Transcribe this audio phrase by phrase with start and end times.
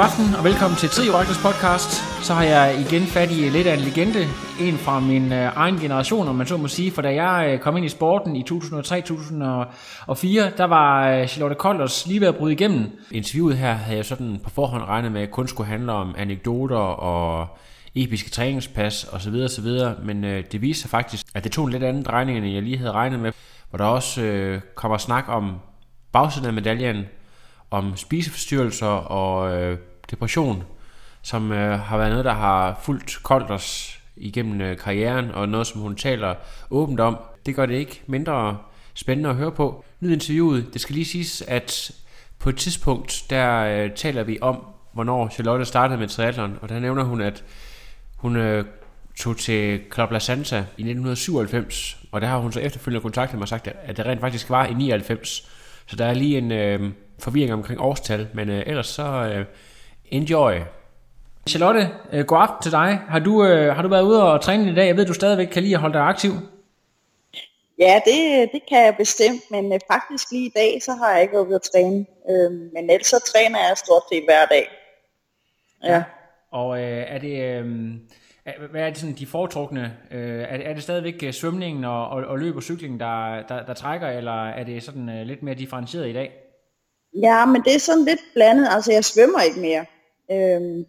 [0.00, 1.90] God aften og velkommen til Trioraklers podcast.
[2.26, 4.26] Så har jeg igen fat i lidt af en legende,
[4.60, 6.90] en fra min øh, egen generation, om man så må sige.
[6.90, 8.52] For da jeg øh, kom ind i sporten i 2003-2004,
[10.56, 12.90] der var øh, Charlotte Kolders lige ved at bryde igennem.
[13.10, 16.76] Interviewet her havde jeg sådan på forhånd regnet med, at kun skulle handle om anekdoter
[16.76, 17.58] og
[17.94, 19.34] episke træningspas osv.
[19.34, 19.68] osv.
[20.02, 22.62] Men øh, det viste sig faktisk, at det tog en lidt anden drejning, end jeg
[22.62, 23.32] lige havde regnet med.
[23.70, 25.54] Hvor der også øh, kommer snak om
[26.12, 27.04] bagsiden af medaljen,
[27.70, 29.78] om spiseforstyrrelser og øh,
[30.10, 30.64] depression,
[31.22, 35.80] som øh, har været noget, der har fulgt Kolders igennem øh, karrieren, og noget, som
[35.80, 36.34] hun taler
[36.70, 37.18] åbent om.
[37.46, 38.58] Det gør det ikke mindre
[38.94, 39.84] spændende at høre på.
[40.00, 40.66] Nyd interviewet.
[40.72, 41.90] Det skal lige siges, at
[42.38, 46.78] på et tidspunkt, der øh, taler vi om, hvornår Charlotte startede med triathlon, og der
[46.78, 47.44] nævner hun, at
[48.16, 48.64] hun øh,
[49.18, 53.42] tog til Club La Santa i 1997, og der har hun så efterfølgende kontaktet mig
[53.42, 55.50] og sagt, at det rent faktisk var i 99.
[55.86, 59.44] Så der er lige en øh, forvirring omkring årstal, men øh, ellers så øh,
[60.10, 60.52] enjoy.
[61.48, 63.00] Charlotte, øh, god aften til dig.
[63.08, 64.86] Har du, øh, har du været ude og træne i dag?
[64.86, 66.30] Jeg ved, du stadigvæk kan lide at holde dig aktiv.
[67.78, 71.22] Ja, det, det kan jeg bestemt, men øh, faktisk lige i dag, så har jeg
[71.22, 72.06] ikke været ude at træne.
[72.30, 74.68] Øh, men ellers så træner jeg stort set hver dag.
[75.84, 75.94] Ja.
[75.94, 76.02] ja.
[76.52, 77.42] Og øh, er det...
[77.42, 77.66] Øh,
[78.70, 79.96] hvad er det sådan de foretrukne?
[80.10, 83.66] Øh, er, er det stadigvæk øh, svømningen og, og, og løb og cykling, der, der,
[83.66, 86.32] der trækker, eller er det sådan uh, lidt mere differentieret i dag?
[87.22, 88.68] Ja, men det er sådan lidt blandet.
[88.70, 89.86] Altså, jeg svømmer ikke mere.
[90.32, 90.86] Øhm,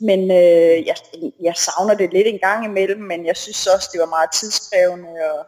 [0.00, 0.96] men øh, jeg,
[1.40, 5.08] jeg savner det lidt en gang imellem, men jeg synes også, det var meget tidskrævende.
[5.08, 5.46] Og,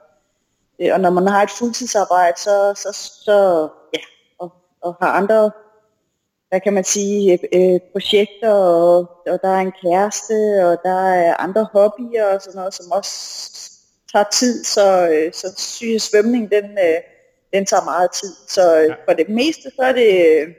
[0.80, 2.92] øh, og når man har et fuldtidsarbejde, så, så,
[3.24, 4.00] så ja,
[4.38, 5.50] og, og har andre
[6.48, 11.34] hvad kan man sige, øh, projekter, og, og der er en kæreste, og der er
[11.36, 13.10] andre hobbyer og sådan noget, som også
[14.12, 17.00] tager tid, så, øh, så synes jeg, svømning, den, øh,
[17.52, 18.34] den tager meget tid.
[18.48, 18.94] Så øh, ja.
[19.08, 20.54] for det meste, så er det øh,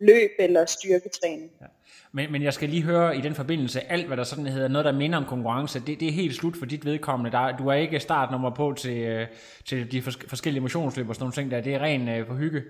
[0.00, 1.50] løb eller styrketræning.
[1.60, 1.66] Ja.
[2.14, 4.84] Men, men jeg skal lige høre i den forbindelse, alt hvad der sådan hedder, noget
[4.84, 7.30] der minder om konkurrence, det, det er helt slut for dit vedkommende.
[7.30, 9.26] Der, du er ikke startnummer på til, øh,
[9.64, 11.60] til de forskellige motionsløb og sådan nogle ting der.
[11.60, 12.62] Det er ren øh, for hygge.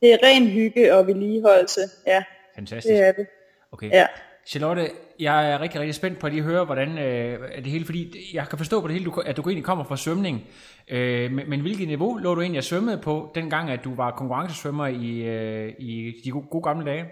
[0.00, 2.22] Det er ren hygge og vedligeholdelse, ja.
[2.54, 2.92] Fantastisk.
[2.92, 3.26] Det er det.
[3.72, 3.90] Okay.
[3.90, 4.06] Ja.
[4.46, 4.90] Charlotte,
[5.20, 8.48] jeg er rigtig, rigtig spændt på at lige høre, hvordan øh, det hele, fordi jeg
[8.48, 10.42] kan forstå på det hele, at du egentlig kommer fra svømning,
[10.88, 14.10] øh, men, men hvilket niveau lå du egentlig at svømme på, dengang at du var
[14.10, 17.04] konkurrencesvømmer i, øh, i de gode, gode gamle dage?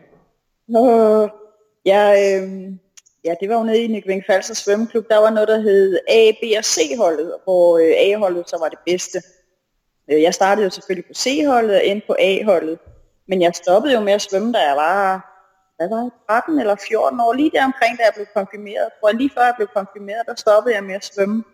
[0.76, 1.28] Øh,
[1.92, 2.72] ja, øh,
[3.24, 6.30] ja, det var jo nede i Nykøbing Falster Svømmeklub, der var noget, der hed A,
[6.30, 9.22] B og C-holdet, hvor øh, A-holdet så var det bedste.
[10.10, 12.78] Øh, jeg startede jo selvfølgelig på C-holdet og endte på A-holdet.
[13.28, 15.30] Men jeg stoppede jo med at svømme, da jeg var,
[15.76, 17.32] hvad var jeg, 13 eller 14 år.
[17.32, 18.88] Lige der omkring, da jeg blev konfirmeret.
[19.00, 21.44] Tror jeg, lige før jeg blev konfirmeret, der stoppede jeg med at svømme.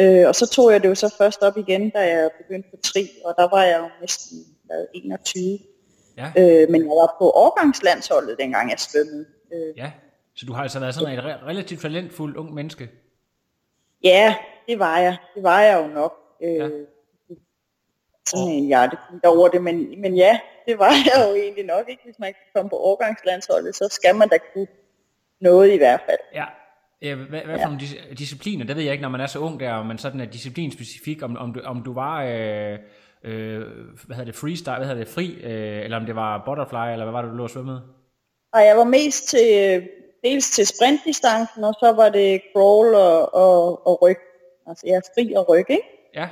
[0.00, 2.76] Øh, og så tog jeg det jo så først op igen, da jeg begyndte på
[2.84, 5.58] tri, og der var jeg jo næsten hvad, 21.
[6.20, 6.62] Ja.
[6.62, 9.26] Øh, men jeg var på årgangslandsholdet, dengang jeg svømmede.
[9.52, 9.76] Øh.
[9.76, 9.92] Ja,
[10.34, 12.90] så du har altså været sådan et relativt talentfuld ung menneske?
[14.04, 14.34] Ja,
[14.68, 15.16] det var jeg.
[15.34, 16.14] Det var jeg jo nok.
[16.42, 16.68] Øh, ja
[18.30, 22.02] sådan en hjertepunkt over det, men, men ja, det var jeg jo egentlig nok ikke,
[22.04, 24.66] hvis man ikke komme på overgangslandsholdet, så skal man da kunne
[25.40, 26.18] noget i hvert fald.
[26.34, 26.44] Ja,
[27.02, 27.64] Ja, hvad, hvad for ja.
[27.64, 27.80] nogle
[28.18, 31.22] discipliner, det ved jeg ikke, når man er så ung der, men sådan er disciplinspecifik,
[31.22, 32.78] om, om, du, om du var, øh,
[33.24, 33.60] øh,
[34.06, 37.04] hvad hedder det, freestyle, hvad hedder det, fri, øh, eller om det var butterfly, eller
[37.04, 37.82] hvad var det, du lå og svømmede?
[38.52, 39.82] Og jeg var mest til,
[40.24, 44.18] dels til sprintdistancen, og så var det crawl og, og, og ryg.
[44.66, 45.82] Altså jeg er fri og ryg, ikke?
[46.14, 46.28] Ja,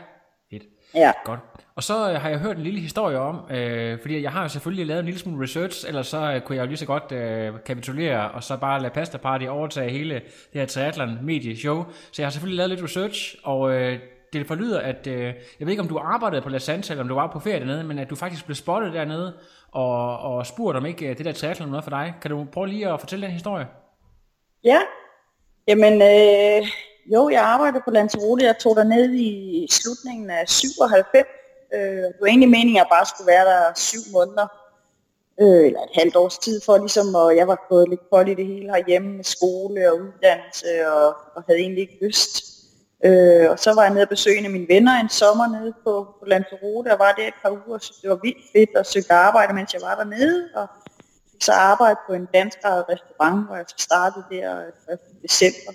[0.50, 0.62] fedt.
[0.94, 1.12] Ja.
[1.24, 1.40] Godt.
[1.76, 4.48] Og så øh, har jeg hørt en lille historie om, øh, fordi jeg har jo
[4.48, 7.12] selvfølgelig lavet en lille smule research, ellers så øh, kunne jeg jo lige så godt
[7.12, 10.14] øh, kapitulere, og så bare lade Pasta Party overtage hele
[10.52, 11.84] det her triathlon medie show.
[12.12, 13.98] Så jeg har selvfølgelig lavet lidt research, og øh,
[14.32, 15.34] det forlyder, at, øh, jeg
[15.66, 17.84] ved ikke om du arbejdede på La Santa, eller om du var på ferie dernede,
[17.84, 19.38] men at du faktisk blev spottet dernede,
[19.72, 22.14] og, og spurgt om ikke øh, det der triathlon noget for dig.
[22.22, 23.66] Kan du prøve lige at fortælle den historie?
[24.64, 24.80] Ja,
[25.68, 26.68] jamen øh,
[27.12, 31.26] jo, jeg arbejdede på Lanzarote, jeg tog ned i slutningen af 97,
[31.74, 34.46] Øh, det var egentlig meningen, at jeg bare skulle være der syv måneder,
[35.40, 38.34] øh, eller et halvt års tid for ligesom, og jeg var gået lidt kold i
[38.34, 42.47] det hele herhjemme med skole og uddannelse, og, og havde egentlig ikke lyst.
[43.04, 46.24] Øh, og så var jeg nede og besøge mine venner en sommer nede på, på
[46.26, 49.54] Lanzarote, og var der et par uger, så det var vildt fedt at søge arbejde,
[49.54, 50.66] mens jeg var dernede, og
[51.40, 54.98] så arbejde på en dansk restaurant, hvor jeg så startede der øh, 1.
[55.22, 55.72] december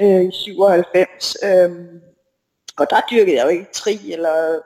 [0.00, 1.36] øh, i 97.
[1.44, 1.70] Øh,
[2.78, 4.60] og der dyrkede jeg jo ikke tri eller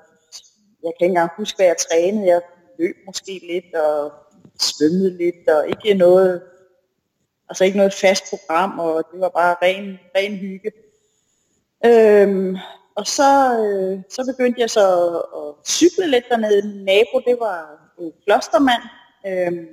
[0.83, 2.27] jeg kan ikke engang huske, hvad jeg trænede.
[2.27, 2.41] Jeg
[2.79, 4.13] løb måske lidt og
[4.61, 6.43] svømmede lidt, og ikke noget,
[7.49, 10.73] altså ikke noget fast program, og det var bare ren, ren hygge.
[11.85, 12.57] Øhm,
[12.97, 14.87] og så, øh, så begyndte jeg så
[15.37, 16.69] at cykle lidt dernede.
[16.69, 18.83] Min nabo, det var øh, klostermand.
[19.27, 19.67] Øhm,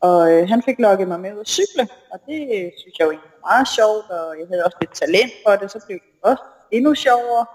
[0.00, 3.04] Og øh, han fik lukket mig med ud at cykle, og det øh, synes jeg
[3.04, 5.98] jo egentlig var meget sjovt, og jeg havde også lidt talent for det, så blev
[5.98, 7.46] det også endnu sjovere.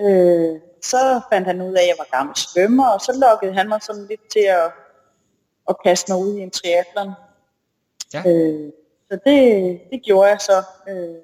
[0.00, 3.68] Øh, så fandt han ud af, at jeg var gammel svømmer, og så lukkede han
[3.68, 4.72] mig sådan lidt til at,
[5.68, 7.10] at kaste mig ud i en triathlon.
[8.14, 8.22] Ja.
[8.26, 8.72] Øh,
[9.10, 10.62] så det, det gjorde jeg så.
[10.88, 11.14] Øh,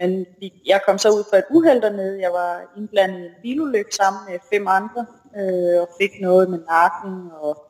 [0.00, 0.26] men
[0.66, 2.20] jeg kom så ud for et uheld dernede.
[2.20, 5.06] Jeg var indblandet i en bilulykke sammen med fem andre,
[5.36, 7.64] øh, og fik noget med nakken, og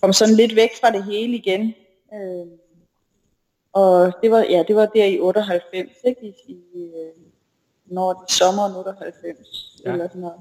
[0.00, 1.74] kom sådan lidt væk fra det hele igen.
[2.14, 2.46] Øh,
[3.72, 6.22] og det var, ja, det var der i 98, ikke?
[6.22, 7.28] I, i øh,
[7.86, 9.38] når det sommeren 98,
[9.84, 9.92] ja.
[9.92, 10.40] eller sådan noget.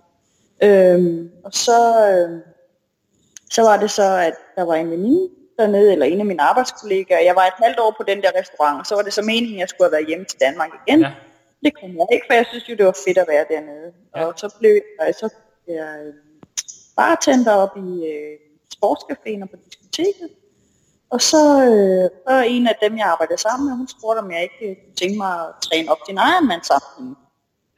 [0.63, 2.41] Øhm, og så, øh,
[3.51, 5.29] så var det så, at der var en veninde
[5.59, 7.19] dernede, eller en af mine arbejdskollegaer.
[7.19, 9.55] Jeg var et halvt år på den der restaurant, og så var det så meningen,
[9.55, 10.99] at jeg skulle have været hjemme til Danmark igen.
[11.01, 11.11] Ja.
[11.63, 13.93] Det kunne jeg ikke, for jeg synes jo, det var fedt at være dernede.
[14.15, 14.25] Ja.
[14.25, 15.29] Og så blev jeg, så
[15.67, 16.13] jeg øh,
[16.95, 18.37] bartender op i øh,
[18.75, 20.29] sportscaféen og på diskoteket.
[21.09, 24.41] Og så øh, var en af dem, jeg arbejdede sammen med, hun spurgte, om jeg
[24.43, 27.15] ikke kunne tænke mig at træne op din Ironman sammen.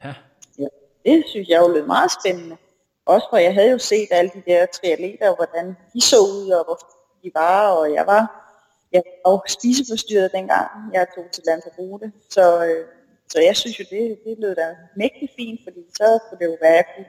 [0.04, 0.14] Ja.
[0.58, 0.66] ja.
[1.04, 2.56] Det synes jeg jo lød meget spændende.
[3.06, 6.64] Også for jeg havde jo set alle de der triatleter, hvordan de så ud, og
[6.64, 6.78] hvor
[7.22, 8.22] de var, og jeg var,
[8.92, 12.12] jeg var spiseforstyrret dengang, jeg tog til Lanzarote.
[12.30, 12.86] Så, øh,
[13.30, 16.56] så jeg synes jo, det, det lød da mægtig fint, fordi så kunne det jo
[16.60, 17.06] være, at jeg kunne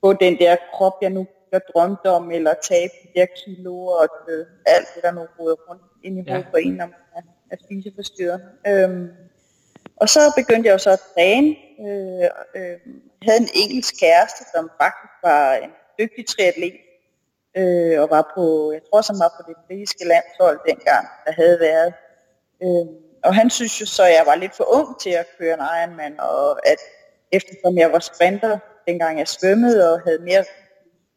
[0.00, 4.08] få den der krop, jeg nu jeg drømte om, eller tabe de der kilo, og
[4.26, 6.50] det, alt det, der nu roder rundt ind i hovedet ja.
[6.50, 8.42] for en, når man er, er spiseforstyrret.
[8.66, 9.08] Øhm,
[9.96, 11.56] og så begyndte jeg jo så at træne.
[11.86, 12.78] Øh, øh,
[13.22, 16.76] havde en engelsk kæreste, som faktisk var en dygtig triatlet,
[17.56, 21.60] øh, og var på, jeg tror, som var på det britiske landshold dengang, der havde
[21.60, 21.92] været.
[22.62, 25.54] Øh, og han synes jo så, at jeg var lidt for ung til at køre
[25.54, 26.78] en Ironman, og at
[27.32, 30.44] eftersom jeg var sprinter, dengang jeg svømmede, og havde mere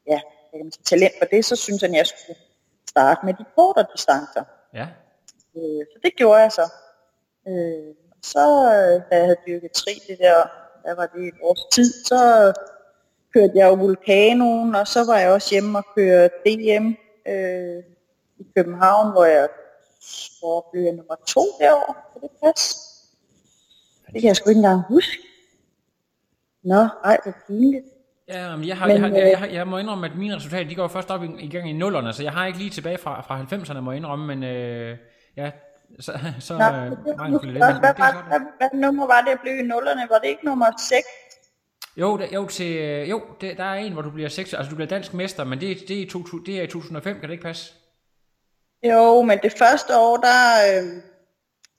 [0.08, 0.20] ja,
[0.52, 2.40] kan sige, talent for det, så synes han, at jeg skulle
[2.90, 4.44] starte med de kortere distancer.
[4.74, 4.88] Ja.
[5.58, 6.72] Øh, så det gjorde jeg så.
[7.48, 8.46] Øh, så
[8.76, 10.38] øh, da jeg havde dyrket tri, det der,
[10.86, 12.54] der var det et års tid, så
[13.34, 16.88] kørte jeg jo vulkanoen, og så var jeg også hjemme og køre DM
[17.28, 17.84] øh,
[18.40, 19.50] i København, hvor jeg
[20.40, 22.62] tror, blev jeg nummer to derovre på det pas.
[24.06, 25.18] Det kan jeg sgu ikke engang huske.
[26.64, 27.86] Nå, ej, hvor pinligt.
[28.28, 30.70] Ja, men jeg, har, men, jeg, har, jeg, jeg, jeg må indrømme, at mine resultater,
[30.70, 32.98] de går først op i, i gang i nullerne, så jeg har ikke lige tilbage
[32.98, 34.98] fra, fra 90'erne, må jeg indrømme, men øh,
[35.38, 35.52] ja,
[36.00, 37.48] så, så Nå, øh, det, mange det.
[37.48, 40.02] Men, hvad, det, var, hvad, hvad nummer var det, jeg blev i nullerne?
[40.10, 41.08] Var det ikke nummer 6?
[41.98, 44.70] Jo, der, jo, til, øh, jo det, der er en, hvor du bliver 6, altså
[44.70, 47.24] du bliver dansk mester, men det, det, er, i to, det er i 2005, kan
[47.24, 47.74] det ikke passe?
[48.84, 51.02] Jo, men det første år, der, øh,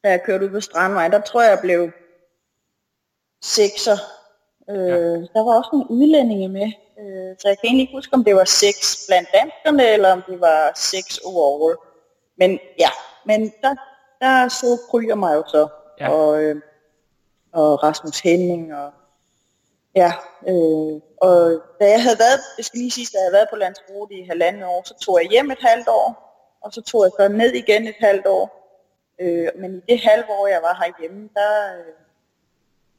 [0.05, 1.91] da jeg kørte ud på Strandvej, der tror jeg, jeg blev
[3.45, 3.99] 6'er
[4.71, 4.95] Øh, ja.
[5.35, 6.71] Der var også nogle udlændinge med,
[7.01, 10.23] øh, så jeg kan egentlig ikke huske, om det var seks blandt danskerne, eller om
[10.29, 11.77] det var seks overall.
[12.39, 12.91] Men ja,
[13.27, 13.75] men der,
[14.21, 15.69] der så Kryer mig jo så,
[16.01, 16.11] ja.
[16.11, 16.57] og, øh,
[17.53, 18.91] og Rasmus Henning, og
[19.97, 20.13] ja,
[20.49, 23.57] øh, og da jeg havde været, det skal lige sige, da jeg havde været på
[23.57, 26.34] Landsrode i halvandet år, så tog jeg hjem et halvt år,
[26.65, 28.47] og så tog jeg så ned igen et halvt år.
[29.19, 31.93] Øh, men i det halve år, jeg var herhjemme, der, øh,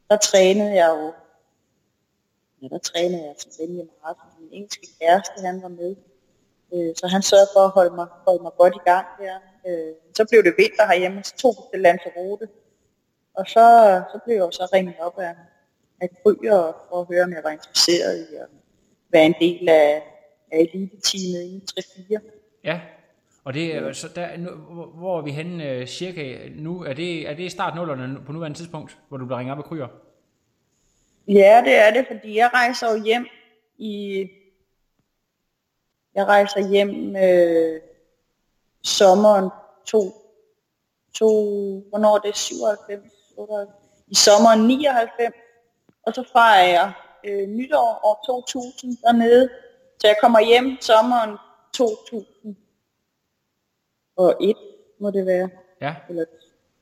[0.09, 1.13] der trænede jeg jo
[2.61, 5.95] ja, der trænede jeg selvfølgelig meget, fordi min engelske kæreste, han var med.
[6.73, 9.37] Øh, så han sørgede for at holde mig, holde mig godt i gang der.
[9.67, 12.47] Øh, så blev det vinter herhjemme, så tog vi til Lanzarote.
[13.33, 13.65] Og så,
[14.11, 15.35] så blev jeg så ringet op af,
[16.01, 18.47] af kryger for at høre, om jeg var interesseret i at
[19.09, 20.03] være en del af,
[20.51, 22.59] af elite-teamet i 3-4.
[22.63, 22.81] Ja,
[23.45, 24.49] og det er så der, nu,
[24.85, 26.83] hvor er vi henne uh, cirka nu?
[26.83, 29.63] Er det, er det start nullerne på nuværende tidspunkt, hvor du bliver ringet op af
[29.63, 29.87] kryer?
[31.27, 33.27] Ja, det er det, fordi jeg rejser jo hjem
[33.77, 34.27] i...
[36.15, 37.81] Jeg rejser hjem øh,
[38.83, 39.49] sommeren
[39.85, 40.01] to,
[41.13, 41.27] to,
[41.89, 42.29] hvornår det?
[42.29, 43.03] er 97,
[43.37, 43.75] 98,
[44.07, 45.35] i sommeren 99,
[46.05, 46.91] og så fejrer jeg
[47.23, 49.49] øh, nytår år 2000 dernede,
[49.99, 51.37] så jeg kommer hjem sommeren
[54.17, 54.55] 2001,
[54.99, 55.49] må det være.
[55.81, 55.95] Ja.
[56.09, 56.25] Eller,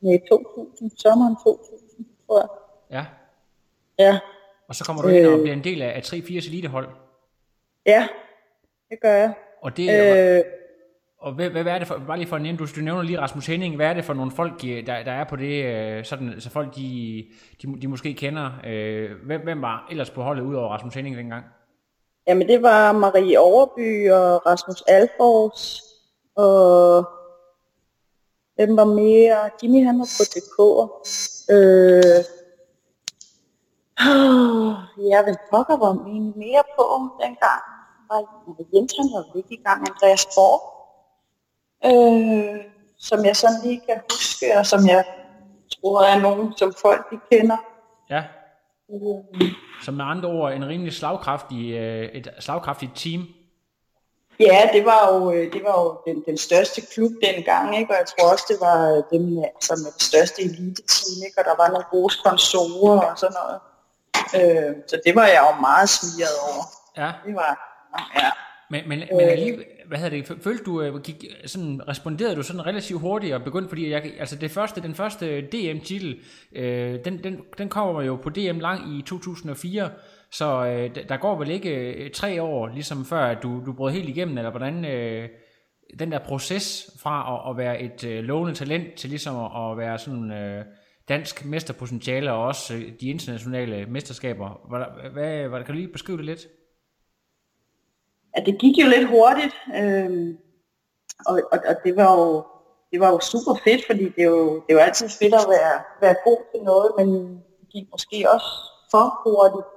[0.02, 2.50] nej, 2000, sommeren 2000, tror jeg.
[2.98, 3.06] Ja.
[4.00, 4.20] Ja.
[4.68, 5.42] Og så kommer du ind og øh.
[5.42, 6.88] bliver en del af, af 3-4's elitehold.
[7.86, 8.08] Ja,
[8.90, 9.34] det gør jeg.
[9.62, 9.90] Og det,
[10.38, 10.44] øh,
[11.18, 13.20] og hvad, hvad, er det for, bare lige for at nævne, du, du nævner lige
[13.20, 16.36] Rasmus Henning, hvad er det for nogle folk, der, der er på det, øh, sådan,
[16.40, 17.24] så folk de,
[17.62, 21.18] de, de måske kender, øh, hvem, hvem var ellers på holdet ud over Rasmus Henning
[21.18, 21.46] dengang?
[22.28, 25.82] Jamen det var Marie Overby og Rasmus Alfors,
[26.36, 27.08] og
[28.66, 30.58] hvem var mere, Jimmy han var på DK,
[31.54, 32.24] øh,
[34.00, 34.74] Oh,
[35.12, 36.84] ja, hvad pokker var min mere på
[37.22, 37.62] dengang?
[38.10, 38.20] Var
[38.74, 40.62] Jens han var virkelig i gang, Andreas Borg.
[41.86, 42.62] øh,
[42.98, 45.06] som jeg sådan lige kan huske, og som jeg
[45.74, 47.58] tror er nogen, som folk de kender.
[48.10, 48.24] Ja.
[48.92, 49.50] Øh.
[49.84, 53.28] Som med andre ord en rimelig slagkraftig, øh, et slagkraftigt team.
[54.40, 57.92] Ja, det var jo, øh, det var jo den, den største klub dengang, ikke?
[57.92, 61.40] og jeg tror også, det var øh, dem altså med det største elite-team, ikke?
[61.40, 63.60] og der var nogle gode sponsorer og sådan noget.
[64.38, 66.64] Øh, så det var jeg jo meget smiret over.
[66.98, 67.12] Ja.
[67.26, 67.52] Det var,
[68.22, 68.30] ja.
[68.70, 72.66] Men, men, men alligevel, hvad hedder det, følte du, øh, gik, sådan, responderede du sådan
[72.66, 76.20] relativt hurtigt og begyndte, fordi jeg, altså det første, den første DM-titel,
[76.56, 79.90] øh, den, den, den kommer jo på DM lang i 2004,
[80.34, 83.92] så øh, der går vel ikke øh, tre år, ligesom før, at du, du brød
[83.92, 85.30] helt igennem, eller hvordan øh,
[86.00, 89.78] den der proces fra at, at være et øh, lovende talent til ligesom at, at
[89.78, 90.66] være sådan øh,
[91.10, 94.68] dansk mesterpotentiale og også øh, de internationale mesterskaber.
[94.70, 96.48] Hvad, hvad, hvad, kan du lige beskrive det lidt?
[98.38, 100.36] Ja, det gik jo lidt hurtigt, øh,
[101.26, 102.46] og, og, og det var jo
[102.92, 105.46] det var jo super fedt, fordi det er jo, det er jo altid fedt at
[105.50, 107.08] være, være god til noget, men
[107.60, 108.50] det gik måske også
[108.92, 109.73] for hurtigt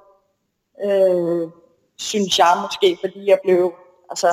[0.85, 1.50] øh,
[1.99, 3.73] synes jeg måske, fordi jeg blev,
[4.11, 4.30] altså,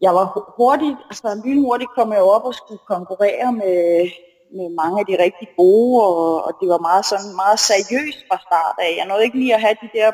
[0.00, 4.10] jeg var hurtigt, altså lynhurtigt kom jeg op og skulle konkurrere med,
[4.56, 8.38] med mange af de rigtig gode, og, og det var meget sådan meget seriøst fra
[8.46, 8.94] start af.
[8.98, 10.12] Jeg nåede ikke lige at have de der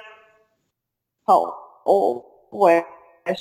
[1.27, 1.39] par
[1.87, 2.13] år,
[2.53, 2.85] hvor jeg,
[3.27, 3.37] jeg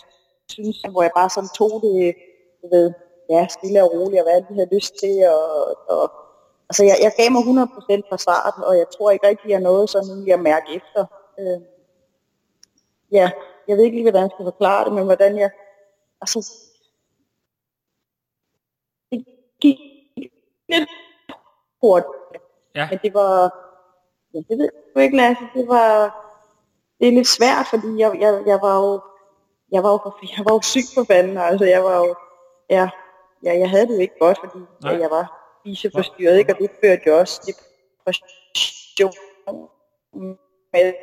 [0.49, 2.15] synes, hvor jeg bare sådan tog det,
[2.61, 2.93] du ved,
[3.29, 6.11] ja, stille og roligt, og hvad jeg havde lyst til, og, og
[6.69, 9.87] altså jeg, jeg gav mig 100% fra start, og jeg tror ikke rigtig, jeg nåede
[9.87, 11.05] sådan lige at mærke efter.
[11.39, 11.59] Øh,
[13.11, 13.31] ja,
[13.67, 15.51] jeg ved ikke lige, hvordan jeg skal forklare det, men hvordan jeg,
[16.21, 16.39] altså,
[19.11, 19.25] det
[19.61, 19.79] gik
[20.69, 20.89] lidt
[21.81, 22.13] hurtigt.
[22.75, 22.87] Ja.
[22.89, 23.55] Men det var,
[24.33, 25.87] ja, det ved jeg ikke, Lasse, det var,
[26.99, 29.01] det er lidt svært, fordi jeg, jeg, jeg var jo,
[29.71, 32.15] jeg var jo, jeg var jo syg på fanden, altså jeg var jo,
[32.69, 32.89] ja,
[33.43, 35.25] ja jeg havde det jo ikke godt, fordi ja, jeg var
[35.61, 39.13] spiseforstyrret, ikke, og det førte jo også depression.
[40.73, 40.93] Med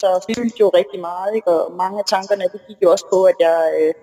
[0.00, 1.48] så fyldte jo rigtig meget, ikke?
[1.50, 3.94] og mange af tankerne, det gik jo også på, at jeg, øh,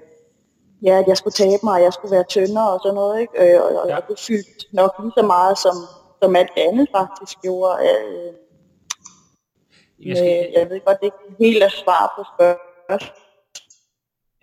[0.87, 3.33] ja, at jeg skulle tabe mig, og jeg skulle være tyndere og sådan noget, ikke?
[3.43, 3.95] Øh, og, ja.
[3.97, 5.75] og det fyldte nok lige så meget, som,
[6.21, 7.73] som alt andet faktisk gjorde.
[7.89, 8.33] Øh,
[10.07, 10.45] jeg, skal...
[10.47, 13.26] øh, jeg ved godt, det ikke helt er svar på spørgsmålet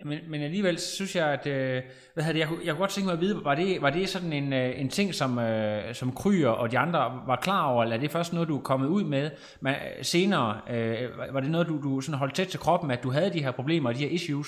[0.05, 1.83] men, men alligevel synes jeg, at øh,
[2.13, 4.09] hvad havde det, jeg, jeg kunne godt tænke mig at vide, var det, var det
[4.09, 7.83] sådan en, øh, en ting, som, øh, som Kryer og de andre var klar over,
[7.83, 10.59] eller er det først noget, du er kommet ud med men, øh, senere?
[10.69, 13.43] Øh, var det noget, du, du sådan holdt tæt til kroppen, at du havde de
[13.43, 14.47] her problemer og de her issues?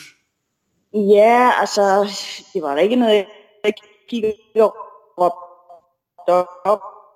[0.93, 1.81] Ja, altså,
[2.53, 3.25] det var da ikke noget,
[3.63, 3.73] jeg
[4.09, 4.73] kiggede op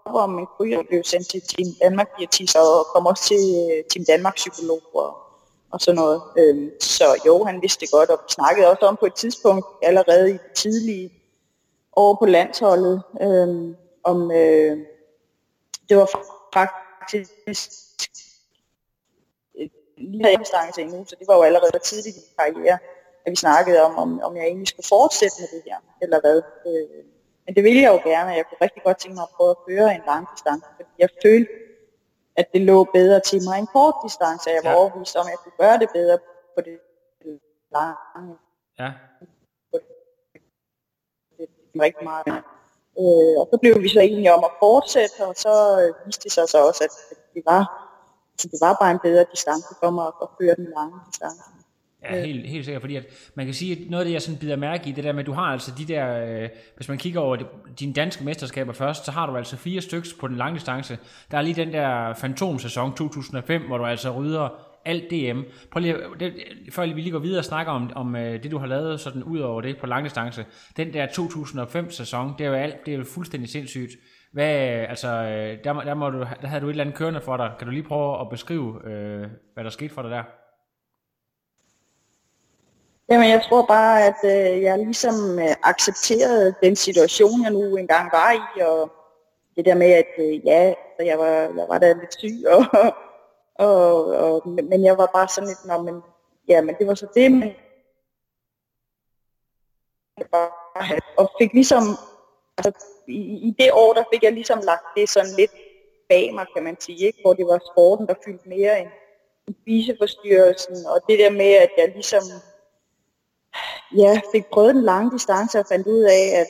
[0.05, 2.09] op om men Kryer blev sendt til Team Danmark
[2.55, 5.20] og kom også til øh, Team Danmark psykolog og
[5.71, 6.21] og sådan noget.
[6.37, 9.65] Øhm, så jo, han vidste det godt, og vi snakkede også om på et tidspunkt,
[9.83, 11.13] allerede i det tidlige
[11.95, 14.77] år på landsholdet, øhm, om øh,
[15.89, 16.09] det var
[16.53, 17.55] faktisk øh,
[19.97, 22.77] lige havde jeg endnu, så det var jo allerede tidligt i min karriere,
[23.25, 26.41] at vi snakkede om, om, om jeg egentlig skulle fortsætte med det her, eller hvad.
[26.67, 27.05] Øh,
[27.45, 29.49] men det ville jeg jo gerne, og jeg kunne rigtig godt tænke mig at prøve
[29.49, 31.51] at føre en lang distance, fordi jeg følte,
[32.35, 34.77] at det lå bedre til mig en kort distance, jeg var ja.
[34.77, 36.17] overbevist om, at jeg kunne gøre det bedre
[36.55, 36.79] på det
[37.73, 38.35] lange.
[38.79, 38.91] Ja.
[39.71, 39.81] Det,
[41.37, 42.27] det rigtig meget.
[42.99, 46.31] Øh, og så blev vi så enige om at fortsætte, og så øh, viste det
[46.31, 47.61] sig så også, at det var,
[48.33, 51.43] altså det var bare en bedre distance for mig at føre den lange distance.
[52.03, 54.39] Ja, helt, helt sikkert, fordi at man kan sige, at noget af det, jeg sådan
[54.39, 56.97] bider mærke i, det der med, at du har altså de der, øh, hvis man
[56.97, 57.45] kigger over de,
[57.79, 60.97] dine danske mesterskaber først, så har du altså fire stykker på den lange distance.
[61.31, 65.41] Der er lige den der fantomsæson 2005, hvor du altså rydder alt DM.
[65.71, 66.33] Prøv lige, det,
[66.71, 69.23] før vi lige går videre og snakker om, om øh, det, du har lavet sådan
[69.23, 70.45] ud over det på lang distance.
[70.77, 73.91] Den der 2005-sæson, det er jo alt, det er jo fuldstændig sindssygt.
[74.33, 74.55] Hvad,
[74.89, 77.51] altså, øh, der, der, må du, der havde du et eller andet kørende for dig.
[77.59, 80.23] Kan du lige prøve at beskrive, øh, hvad der skete for dig der?
[83.11, 88.11] Jamen, jeg tror bare, at øh, jeg ligesom øh, accepterede den situation, jeg nu engang
[88.11, 88.91] var i, og
[89.55, 92.65] det der med, at øh, ja, så jeg var, jeg var da lidt syg, og,
[93.55, 96.01] og, og, men jeg var bare sådan lidt, Nå, men,
[96.47, 97.53] ja, men det var så det, men
[101.17, 101.83] og fik ligesom,
[102.57, 102.71] altså,
[103.07, 105.51] i, i det år, der fik jeg ligesom lagt det sådan lidt
[106.09, 107.19] bag mig, kan man sige, ikke?
[107.21, 108.89] hvor det var sporten, der fyldte mere end
[109.61, 112.23] spiseforstyrrelsen, og det der med, at jeg ligesom
[113.97, 116.47] ja, fik prøvet den lange distance og fandt ud af, at,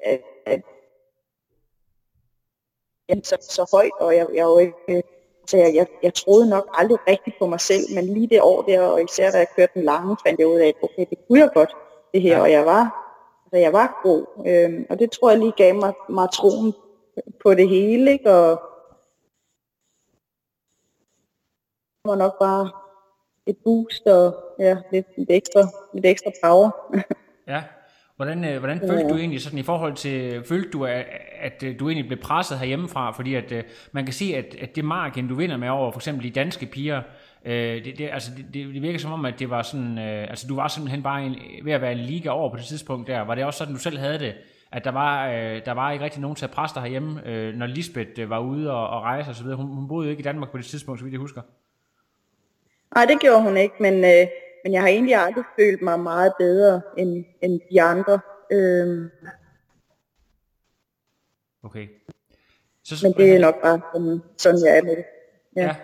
[0.00, 0.62] at, at
[3.08, 5.02] jeg så, så højt, og jeg, jeg, jeg,
[5.46, 8.62] så jeg, jeg, jeg troede nok aldrig rigtigt på mig selv, men lige det år
[8.62, 11.18] der, og især da jeg kørte den lange, fandt jeg ud af, at okay, det
[11.26, 11.76] kunne jeg godt.
[12.14, 12.42] det her, ja.
[12.42, 12.84] og jeg var,
[13.44, 14.26] altså jeg var god.
[14.46, 16.74] Øh, og det tror jeg lige gav mig, mig troen
[17.42, 18.30] på det hele, ikke?
[18.32, 18.60] Og
[22.04, 22.81] var nok bare
[23.46, 25.60] et boost og ja, lidt, lidt, ekstra,
[25.94, 26.70] lidt ekstra power.
[27.52, 27.62] ja.
[28.16, 31.04] Hvordan, øh, hvordan følte du egentlig sådan i forhold til, følte du, at,
[31.40, 33.52] at øh, du egentlig blev presset herhjemmefra, fordi at
[33.92, 36.66] man kan se, at, at det marken, du vinder med over for eksempel de danske
[36.66, 37.02] piger,
[37.44, 40.68] det, det, altså det, det, virker som om, at det var sådan, altså du var
[40.68, 43.20] simpelthen bare en, ved at være en liga over på det tidspunkt der.
[43.20, 44.34] Var det også sådan, du selv havde det,
[44.72, 45.28] at der var,
[45.64, 47.14] der var ikke rigtig nogen til at presse dig herhjemme,
[47.52, 49.46] når Lisbeth var ude og, og rejse osv.?
[49.46, 51.42] Hun, hun boede jo ikke i Danmark på det tidspunkt, så vidt jeg husker.
[52.94, 54.26] Nej, det gjorde hun ikke, men, øh,
[54.64, 58.20] men jeg har egentlig aldrig følt mig meget bedre end, end de andre.
[58.52, 59.10] Øh,
[61.62, 61.88] okay.
[62.84, 65.04] Så, men det er nok bare sådan, sådan jeg er med det.
[65.56, 65.62] Ja.
[65.62, 65.74] ja.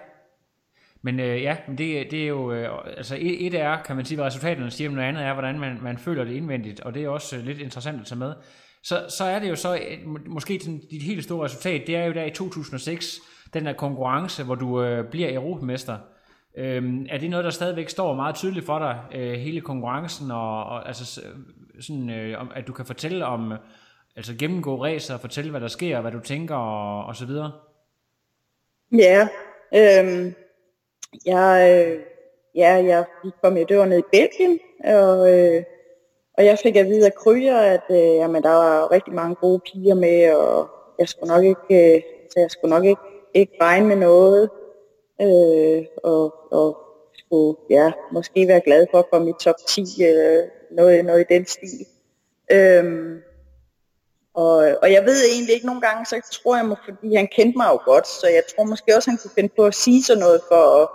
[1.03, 4.05] Men øh, ja, men det, det er jo, øh, altså et, et er, kan man
[4.05, 6.95] sige, hvad resultaterne siger, men noget andet er, hvordan man, man føler det indvendigt, og
[6.95, 8.35] det er også øh, lidt interessant at tage med.
[8.83, 12.05] Så, så er det jo så, øh, måske sådan, dit helt store resultat, det er
[12.05, 13.21] jo der i 2006,
[13.55, 15.99] den der konkurrence, hvor du øh, bliver europamester.
[16.59, 20.65] Øhm, er det noget, der stadigvæk står meget tydeligt for dig, øh, hele konkurrencen, og,
[20.65, 21.21] og altså,
[21.81, 23.53] sådan, øh, at du kan fortælle om,
[24.17, 27.53] altså gennemgå racer, og fortælle, hvad der sker, hvad du tænker, og, og så videre?
[28.93, 29.29] Ja,
[29.75, 30.33] øh,
[31.27, 32.01] jeg, øh,
[32.55, 33.05] ja, jeg
[33.43, 35.63] kom jo dør ned i Belgien, og, øh,
[36.39, 39.61] og jeg fik at vide af Kryer, at øh, jamen, der var rigtig mange gode
[39.73, 43.03] piger med, og jeg skulle nok ikke, øh, så jeg skulle nok ikke,
[43.35, 44.51] ikke regne med noget
[45.21, 46.79] øh, og, og
[47.15, 51.35] skulle ja, måske være glad for at komme i top 10 eller noget, noget i
[51.35, 51.87] den stil.
[52.53, 53.23] Øhm,
[54.35, 57.69] og, og jeg ved egentlig ikke nogle gange, så tror jeg, fordi han kendte mig
[57.73, 60.41] jo godt, så jeg tror måske også, han kunne finde på at sige sådan noget
[60.49, 60.89] for at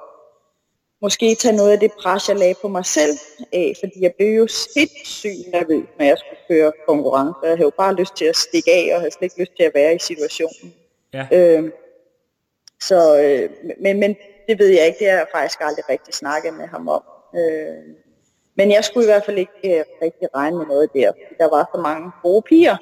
[1.02, 3.18] måske tage noget af det pres, jeg lagde på mig selv
[3.54, 7.40] af, fordi jeg blev jo sindssygt nervøs, når jeg skulle føre konkurrence.
[7.44, 9.64] Jeg havde jo bare lyst til at stikke af, og havde slet ikke lyst til
[9.64, 10.74] at være i situationen.
[11.14, 11.28] Ja.
[11.32, 11.72] Øhm,
[12.90, 14.16] så, øh, men, men
[14.48, 17.04] det ved jeg ikke, det har jeg faktisk aldrig rigtig snakket med ham om.
[17.36, 17.96] Øh,
[18.58, 21.50] men jeg skulle i hvert fald ikke øh, rigtig regne med noget der, fordi der
[21.50, 22.78] var så mange gode piger.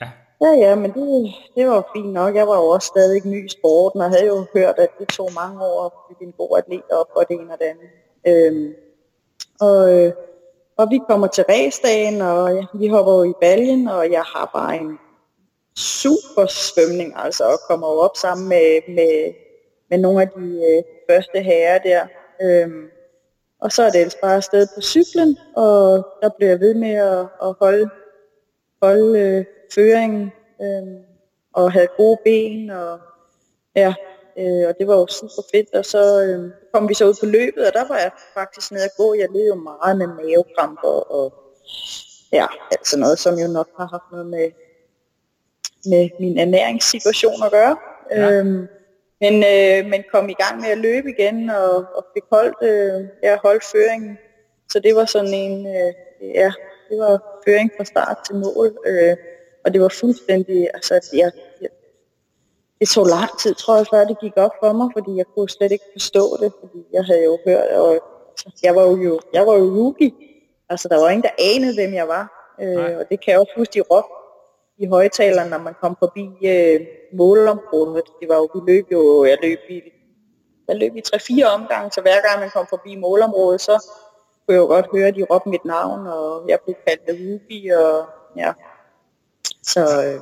[0.00, 0.08] Ja,
[0.40, 2.34] ja, ja men det, det var fint nok.
[2.34, 5.30] Jeg var jo også stadig ny i sporten, og havde jo hørt, at det tog
[5.34, 7.90] mange år at bygge en god atlet op, og det ene og det andet.
[8.26, 8.74] Øh,
[9.60, 10.12] og, øh,
[10.76, 14.50] og vi kommer til ræsdagen, og ja, vi hopper jo i baljen, og jeg har
[14.54, 14.98] bare en
[15.76, 19.34] super svømning, altså, og kommer jo op sammen med, med,
[19.90, 22.06] med nogle af de øh, første herrer der.
[22.42, 22.90] Øhm,
[23.60, 26.94] og så er det ellers bare afsted på cyklen, og der bliver jeg ved med
[26.94, 27.90] at, at holde,
[28.82, 31.10] holde øh, føringen, øh,
[31.52, 32.98] og have gode ben, og
[33.76, 33.94] ja,
[34.38, 37.26] øh, og det var jo super fedt, og så øh, kom vi så ud på
[37.26, 41.12] løbet, og der var jeg faktisk nede at gå, jeg led jo meget med mavekramper,
[41.18, 41.34] og
[42.32, 44.50] ja, altså noget, som jo nok har haft noget med,
[45.86, 47.76] med min ernæringssituation at gøre.
[48.10, 48.30] Ja.
[48.30, 48.68] Øhm,
[49.20, 53.08] men, øh, men kom i gang med at løbe igen og, og fik holdt, øh,
[53.22, 54.18] ja, holdt føringen.
[54.68, 55.92] Så det var sådan en, øh,
[56.34, 56.52] ja,
[56.90, 58.78] det var føring fra start til mål.
[58.86, 59.16] Øh,
[59.64, 61.68] og det var fuldstændig, altså jeg, jeg,
[62.80, 65.48] det tog lang tid, tror jeg, før det gik op for mig, fordi jeg kunne
[65.48, 67.92] slet ikke forstå det, fordi jeg havde jo hørt, og
[68.46, 70.12] altså, jeg var jo, jeg var jo rookie.
[70.68, 72.24] Altså der var ingen, der anede, hvem jeg var.
[72.62, 74.19] Øh, og det kan jeg også huske, de råbte
[74.80, 76.80] i højtalerne, når man kom forbi øh,
[77.12, 78.04] målområdet.
[78.20, 79.80] Det var jo, vi løb jo, jeg løb i,
[80.68, 83.84] jeg løb i 3-4 omgange, så hver gang man kom forbi målområdet, så
[84.46, 87.72] kunne jeg jo godt høre, at de råbte mit navn, og jeg blev kaldt Ruby,
[87.72, 88.52] og ja.
[89.62, 90.20] Så øh,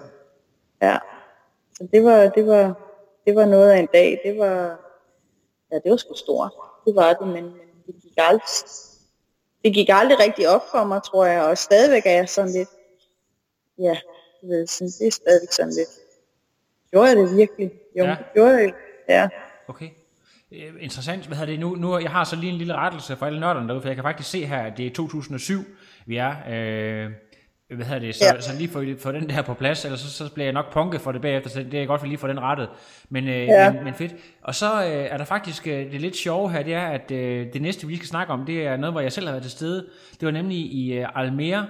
[0.82, 0.98] ja,
[1.74, 2.74] så det var, det var,
[3.26, 4.20] det var noget af en dag.
[4.24, 4.78] Det var,
[5.72, 6.52] ja, det var sgu stort.
[6.86, 8.48] Det var det, men, men det gik aldrig,
[9.64, 12.68] det gik aldrig rigtig op for mig, tror jeg, og stadigvæk er jeg sådan lidt,
[13.78, 13.96] ja,
[14.66, 15.88] sådan, det er stadigvæk sådan lidt.
[16.90, 17.70] Gjorde jeg det virkelig?
[17.98, 18.10] Jo, ja.
[18.10, 18.72] det gjorde jeg.
[19.08, 19.28] Ja.
[19.68, 19.88] Okay.
[20.52, 21.26] Øh, interessant.
[21.26, 21.74] Hvad hedder det nu?
[21.74, 21.98] nu?
[21.98, 24.30] Jeg har så lige en lille rettelse for alle nørderne derude, for jeg kan faktisk
[24.30, 25.64] se her, at det er 2007,
[26.06, 26.34] vi er.
[26.50, 27.10] Øh,
[27.76, 28.40] hvad hedder det, så, ja.
[28.40, 31.00] så lige få, få den der på plads, eller så, så bliver jeg nok punket
[31.00, 32.68] for det bagefter, så det er godt for lige få den rettet.
[33.08, 33.72] Men, øh, ja.
[33.72, 34.14] men, men fedt.
[34.42, 37.52] Og så øh, er der faktisk, øh, det lidt sjove her, det er, at øh,
[37.52, 39.52] det næste, vi skal snakke om, det er noget, hvor jeg selv har været til
[39.52, 39.86] stede.
[40.20, 41.66] Det var nemlig i øh, Almere,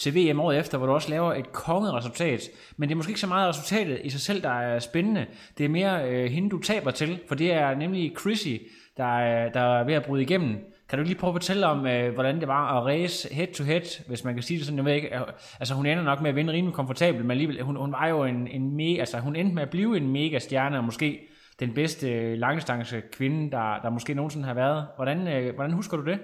[0.00, 2.42] til VM året efter, hvor du også laver et konget resultat.
[2.76, 5.26] Men det er måske ikke så meget resultatet i sig selv, der er spændende.
[5.58, 8.56] Det er mere øh, hende, du taber til, for det er nemlig Chrissy,
[8.96, 10.56] der er, der er ved at bryde igennem.
[10.88, 13.64] Kan du lige prøve at fortælle om, øh, hvordan det var at race head to
[13.64, 15.20] head, hvis man kan sige det sådan, jeg ved ikke, øh,
[15.60, 18.24] altså hun ender nok med at vinde rimelig komfortabelt, men alligevel, hun, hun var jo
[18.24, 21.20] en, en mega, altså hun endte med at blive en mega stjerne, og måske
[21.60, 24.86] den bedste øh, langdistance kvinde, der, der måske nogensinde har været.
[24.96, 26.18] Hvordan, øh, hvordan husker du det?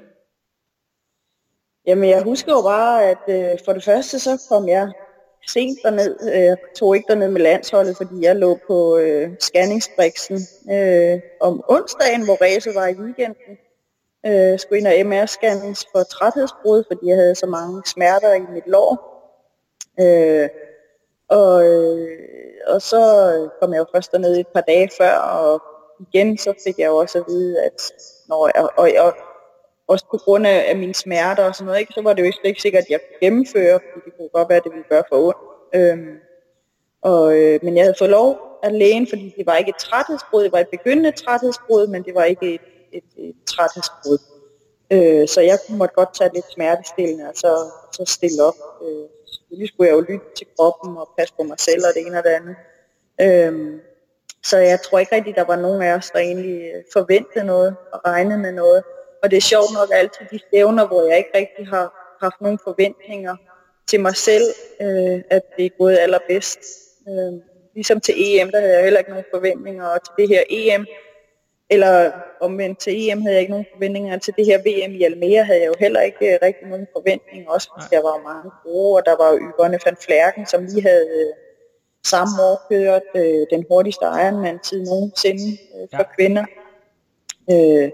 [1.87, 4.93] Jamen, jeg husker jo bare, at øh, for det første, så kom jeg
[5.47, 6.17] sent derned.
[6.23, 10.39] Øh, jeg tog ikke derned med landsholdet, fordi jeg lå på øh, scanningsbriksen
[10.73, 13.59] øh, om onsdagen, hvor ræset var i weekenden.
[14.27, 18.67] Øh, skulle ind og MR-scannes for træthedsbrud, fordi jeg havde så mange smerter i mit
[18.67, 19.17] lår.
[20.01, 20.49] Øh,
[21.29, 22.19] og, øh,
[22.67, 23.01] og så
[23.61, 25.63] kom jeg jo først derned et par dage før, og
[26.01, 27.93] igen så fik jeg jo også at vide, at
[28.29, 29.17] når jeg, og, og,
[29.89, 32.33] også på grund af, af mine smerter og sådan noget, ikke, så var det jo
[32.45, 35.05] ikke sikkert, at jeg kunne gennemføre, fordi det kunne godt være, at det ville gøre
[35.09, 35.39] for ondt.
[35.75, 36.17] Øhm,
[37.03, 40.45] og, øh, men jeg havde fået lov af lægen, fordi det var ikke et træthedsbrud,
[40.45, 42.61] det var et begyndende træthedsbrud, men det var ikke et,
[42.93, 44.19] et, et træthedsbrud.
[44.91, 48.55] Øh, så jeg måtte godt tage lidt smertestillende og så, så stille op.
[48.83, 52.07] Øh, selvfølgelig skulle jeg jo lytte til kroppen og passe på mig selv og det
[52.07, 52.57] ene og det andet.
[53.21, 53.81] Øh,
[54.45, 57.77] så jeg tror ikke rigtig, der var nogen af os, der egentlig øh, forventede noget
[57.93, 58.83] og regnede med noget.
[59.27, 62.59] Og det er sjovt nok altid de stævner, hvor jeg ikke rigtig har haft nogen
[62.65, 63.37] forventninger
[63.87, 64.45] til mig selv,
[64.81, 66.59] øh, at det er gået allerbedst.
[67.09, 67.33] Øh,
[67.75, 70.87] ligesom til EM, der havde jeg heller ikke nogen forventninger, og til det her EM,
[71.71, 72.11] eller
[72.41, 75.61] omvendt til EM havde jeg ikke nogen forventninger, til det her VM i Almere havde
[75.61, 79.03] jeg jo heller ikke øh, rigtig nogen forventninger, også fordi der var mange gode, og
[79.07, 81.33] der var jo Yvonne van Flerken, som lige havde øh,
[82.07, 86.15] samme år kørt øh, den hurtigste Ironman-tid nogensinde øh, for ja.
[86.17, 86.45] kvinder.
[87.51, 87.91] Øh,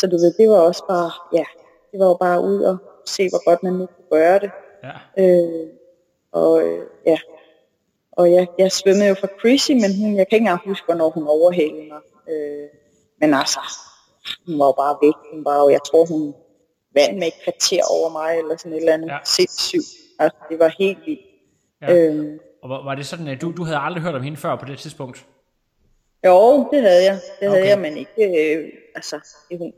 [0.00, 1.44] så du ved, det var også bare, ja,
[1.92, 4.50] det var jo bare ud og se, hvor godt man nu kunne gøre det.
[4.84, 4.96] Ja.
[5.22, 5.66] Øh,
[6.32, 7.18] og øh, ja,
[8.12, 11.10] og jeg, jeg svømmede jo for Chrissy, men hun, jeg kan ikke engang huske, hvornår
[11.10, 12.00] hun overhalede mig.
[12.30, 12.68] Øh,
[13.20, 13.60] men altså,
[14.46, 15.14] hun var jo bare væk.
[15.32, 16.34] Hun var jo, jeg tror, hun
[16.94, 19.18] vandt med et kvarter over mig, eller sådan et eller andet ja.
[19.24, 19.90] sindssygt.
[20.18, 21.26] Altså, det var helt vildt.
[21.82, 21.94] Ja.
[21.94, 24.56] Øhm, og var, var det sådan, at du, du havde aldrig hørt om hende før
[24.56, 25.26] på det tidspunkt?
[26.26, 27.14] Jo, det havde jeg.
[27.40, 27.58] Det okay.
[27.58, 29.16] havde jeg, men ikke, øh, altså,
[29.58, 29.72] hun,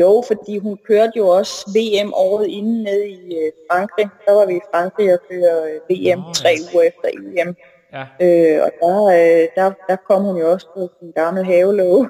[0.00, 4.08] jo, fordi hun kørte jo også VM året inden ned i øh, Frankrig.
[4.26, 7.56] Der var vi i Frankrig og kørte øh, VM Nå, tre uger efter EM.
[7.92, 8.04] Ja.
[8.20, 12.06] Øh, og der, øh, der, der kom hun jo også på sin gamle havelåg.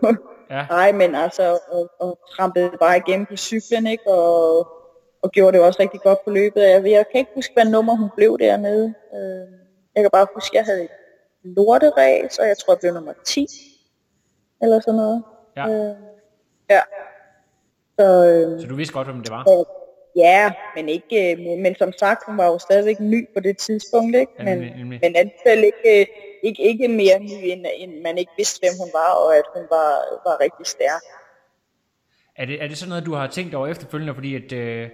[0.51, 0.67] ja.
[0.77, 4.11] Nej, men altså, og, og trampede bare igennem på cyklen, ikke?
[4.11, 4.69] Og,
[5.23, 6.61] og gjorde det også rigtig godt på løbet.
[6.63, 8.95] Jeg, jeg kan ikke huske, hvad nummer hun blev dernede.
[9.15, 9.49] Øh,
[9.95, 10.91] jeg kan bare huske, at jeg havde et
[11.45, 13.47] lorteræs, og jeg tror, jeg blev nummer 10.
[14.63, 15.23] Eller sådan noget.
[15.57, 15.69] Ja.
[15.69, 15.97] Øh,
[16.71, 16.81] ja.
[18.01, 19.41] Så, øh, så du vidste godt, hvem det var?
[19.41, 19.65] Øh,
[20.17, 24.17] ja, men ikke, øh, men, som sagt, hun var jo stadigvæk ny på det tidspunkt,
[24.17, 24.33] ikke?
[24.39, 26.07] Men, nemlig, men alligevel ikke, øh,
[26.43, 29.63] ikke, ikke mere ny, end, end man ikke vidste, hvem hun var, og at hun
[29.71, 29.91] var,
[30.27, 31.03] var rigtig stærk.
[32.37, 34.89] Er det, er det sådan noget, du har tænkt over efterfølgende, fordi at, øh,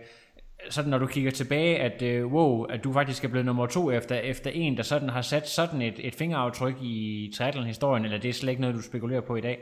[0.70, 3.90] sådan når du kigger tilbage, at øh, wow, at du faktisk er blevet nummer to
[3.90, 8.28] efter, efter en, der sådan har sat sådan et, et fingeraftryk i triathlon-historien, eller det
[8.28, 9.58] er slet ikke noget, du spekulerer på i dag?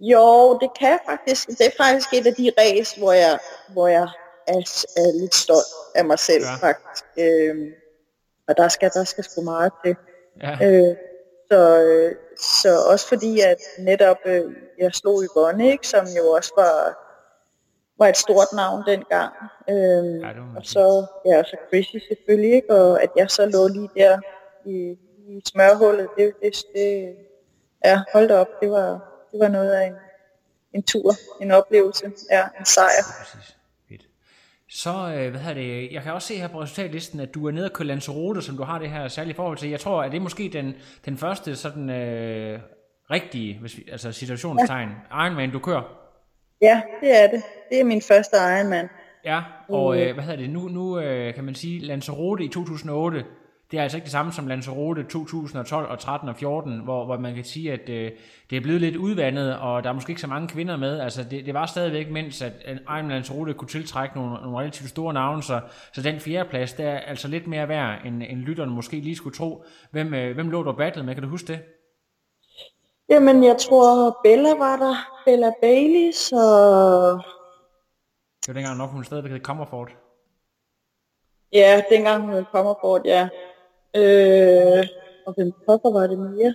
[0.00, 1.48] Jo, det kan faktisk.
[1.48, 4.08] Det er faktisk et af de ræs, hvor jeg, hvor jeg
[4.46, 6.66] er, er lidt stolt af mig selv, ja.
[6.68, 7.04] faktisk.
[7.18, 7.72] Øhm,
[8.48, 9.96] og der skal, der skal sgu meget til.
[10.42, 10.52] Ja.
[10.62, 10.96] Øh,
[11.50, 11.84] så,
[12.38, 14.44] så også fordi, at netop øh,
[14.78, 16.98] jeg slog i Bonne, ikke, som jo også var,
[17.98, 19.32] var et stort navn dengang.
[19.70, 23.90] Øhm, ja, og så, ja, så Chrissy selvfølgelig, ikke, og at jeg så lå lige
[23.96, 24.18] der
[24.64, 27.16] i, i smørhullet, det, det, det
[27.84, 29.94] ja, hold op, det var, det var noget af en,
[30.72, 33.02] en tur, en oplevelse, ja, en sejr.
[33.18, 33.56] Præcis.
[34.72, 37.50] Så, øh, hvad hedder det, jeg kan også se her på resultatlisten, at du er
[37.50, 39.70] nede og køre Lanzarote, som du har det her særlige forhold til.
[39.70, 42.60] Jeg tror, at det er måske den, den første sådan øh,
[43.10, 45.24] rigtige, hvis vi, altså situationstegn, ja.
[45.24, 45.82] Ironman, du kører.
[46.62, 47.42] Ja, det er det.
[47.70, 48.88] Det er min første Ironman.
[49.24, 53.24] Ja, og øh, hvad hedder det, nu, nu øh, kan man sige, Lanzarote i 2008,
[53.70, 57.18] det er altså ikke det samme som Lanzarote 2012 og 13 og 14, hvor, hvor
[57.18, 58.10] man kan sige, at øh,
[58.50, 61.00] det er blevet lidt udvandet, og der er måske ikke så mange kvinder med.
[61.00, 65.14] Altså det, det var stadigvæk, mens at Iron Lanzarote kunne tiltrække nogle, nogle relativt store
[65.14, 65.60] navne, så,
[65.92, 69.16] så den fjerde plads, der er altså lidt mere værd, end, end lytterne måske lige
[69.16, 69.64] skulle tro.
[69.90, 71.14] Hvem, øh, hvem lå du battlet med?
[71.14, 71.60] Kan du huske det?
[73.08, 74.94] Jamen, jeg tror, Bella var der.
[75.24, 76.40] Bella Bailey, så...
[78.40, 79.90] Det var dengang nok, hun stadigvæk hed Comerford.
[81.52, 83.28] Ja, dengang hun hed Comerford, ja.
[83.96, 84.86] Øh,
[85.26, 86.54] og hvem pokker var det mere?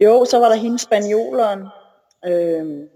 [0.00, 1.60] Jo, så var der hende spanjoleren,
[2.24, 2.88] øh,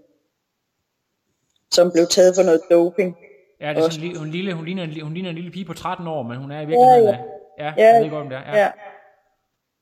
[1.71, 3.17] som blev taget for noget doping.
[3.61, 6.07] Ja, det er sådan, hun, lille, hun, ligner, hun ligner en lille pige på 13
[6.07, 7.05] år, men hun er i virkeligheden...
[7.05, 7.17] Ja,
[7.57, 7.65] ja.
[7.65, 8.57] ja, ja jeg ved godt, om det er.
[8.57, 8.57] Ja.
[8.57, 8.71] ja.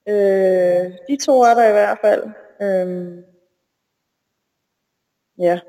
[0.07, 2.23] Øh, de to er der i hvert fald.
[2.61, 3.23] Øh,
[5.37, 5.59] ja.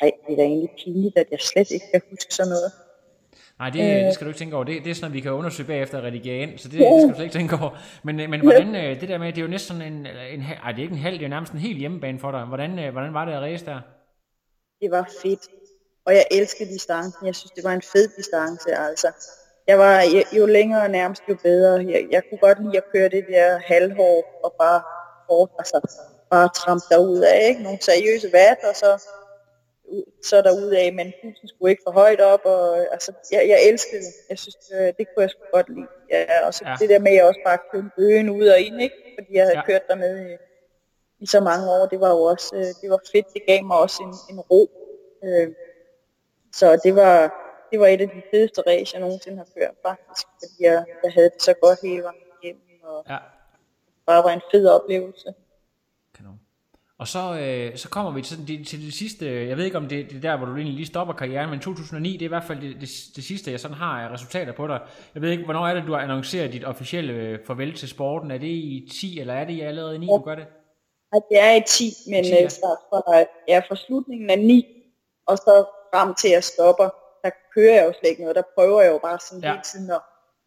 [0.00, 2.72] Ej, det er da egentlig pinligt, at jeg slet ikke kan huske sådan noget.
[3.58, 4.06] Nej, det, øh.
[4.06, 4.64] det skal du ikke tænke over.
[4.64, 7.00] Det, det er sådan noget, vi kan undersøge bagefter og redigere ind, så det, det
[7.00, 7.78] skal du slet ikke tænke over.
[8.02, 10.72] Men, øh, men hvordan, øh, det der med, det er jo næsten en, en, ej,
[10.72, 12.44] det er ikke en halv, det er jo nærmest en helt hjemmebane for dig.
[12.44, 13.80] Hvordan, øh, hvordan var det at ræse der?
[14.84, 15.44] det var fedt.
[16.06, 17.26] Og jeg elskede distancen.
[17.26, 18.68] Jeg synes, det var en fed distance.
[18.88, 19.08] Altså.
[19.66, 20.02] Jeg var,
[20.38, 21.86] jo længere nærmest, jo bedre.
[21.92, 24.82] Jeg, jeg kunne godt lide at køre det der halvhår og bare
[25.28, 25.78] hårdt, altså
[26.30, 27.62] bare trampe derud af, ikke?
[27.62, 28.90] Nogle seriøse vat, og så,
[30.22, 34.00] så derud af, men pulsen skulle ikke for højt op, og altså, jeg, jeg elskede
[34.00, 34.14] det.
[34.30, 35.86] Jeg synes, det, det kunne jeg sgu godt lide.
[36.10, 36.76] Ja, og så ja.
[36.80, 38.96] det der med, at jeg også bare kørte øen ud og ind, ikke?
[39.18, 39.64] Fordi jeg havde ja.
[39.64, 40.36] kørt dernede i,
[41.20, 43.78] i så mange år, det var jo også, øh, det var fedt, det gav mig
[43.78, 44.70] også en, en ro.
[45.24, 45.48] Øh,
[46.52, 47.16] så det var,
[47.70, 51.12] det var et af de fedeste race, jeg nogensinde har kørt, faktisk, fordi jeg, jeg
[51.12, 53.18] havde det så godt hele vejen igennem, og ja.
[54.06, 55.34] bare var en fed oplevelse.
[56.98, 59.88] Og så, øh, så kommer vi til, til, til det sidste, jeg ved ikke om
[59.88, 62.44] det, det er der, hvor du lige stopper karrieren, men 2009, det er i hvert
[62.44, 64.80] fald det, det, det sidste, jeg sådan har af resultater på dig.
[65.14, 68.30] Jeg ved ikke, hvornår er det, du har annonceret dit officielle øh, farvel til sporten?
[68.30, 70.12] Er det i 10, eller er det i allerede i 9, ja.
[70.12, 70.46] du gør det?
[71.14, 72.48] Ja, det er i 10, men 10, ja.
[72.48, 74.66] så fra, ja, fra slutningen af 9,
[75.26, 76.88] og så frem til jeg stopper,
[77.24, 78.36] der kører jeg jo slet ikke noget.
[78.36, 79.50] Der prøver jeg jo bare sådan ja.
[79.50, 80.00] hele tiden at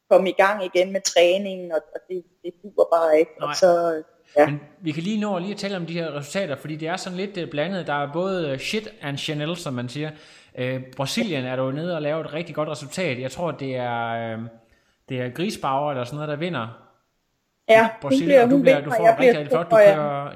[0.09, 3.31] komme i gang igen med træningen, og, og det, det duer bare ikke.
[3.39, 3.49] Nej.
[3.49, 4.03] Og så,
[4.37, 4.45] ja.
[4.45, 6.95] Men vi kan lige nå lige at tale om de her resultater, fordi det er
[6.95, 7.87] sådan lidt øh, blandet.
[7.87, 10.11] Der er både øh, shit and Chanel, som man siger.
[10.57, 13.19] Øh, Brasilien er du nede og laver et rigtig godt resultat.
[13.19, 14.39] Jeg tror, det er, øh,
[15.09, 16.67] det er Grisbauer eller sådan noget, der vinder.
[17.69, 19.71] Ja, Brasilien, hun bliver, og du, bliver, du får rigtig, rigtig flot.
[19.71, 20.31] Du kører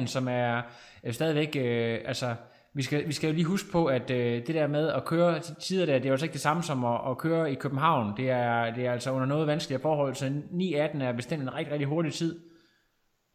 [0.00, 0.62] 9-18, som er
[1.04, 2.34] øh, stadigvæk, øh, altså
[2.74, 5.40] vi skal, vi skal jo lige huske på, at øh, det der med at køre
[5.40, 7.54] til tider der, det er jo altså ikke det samme som at, at køre i
[7.54, 8.12] København.
[8.16, 11.72] Det er, det er altså under noget vanskeligere forhold, så 9.18 er bestemt en rigtig,
[11.72, 12.40] rigtig hurtig tid.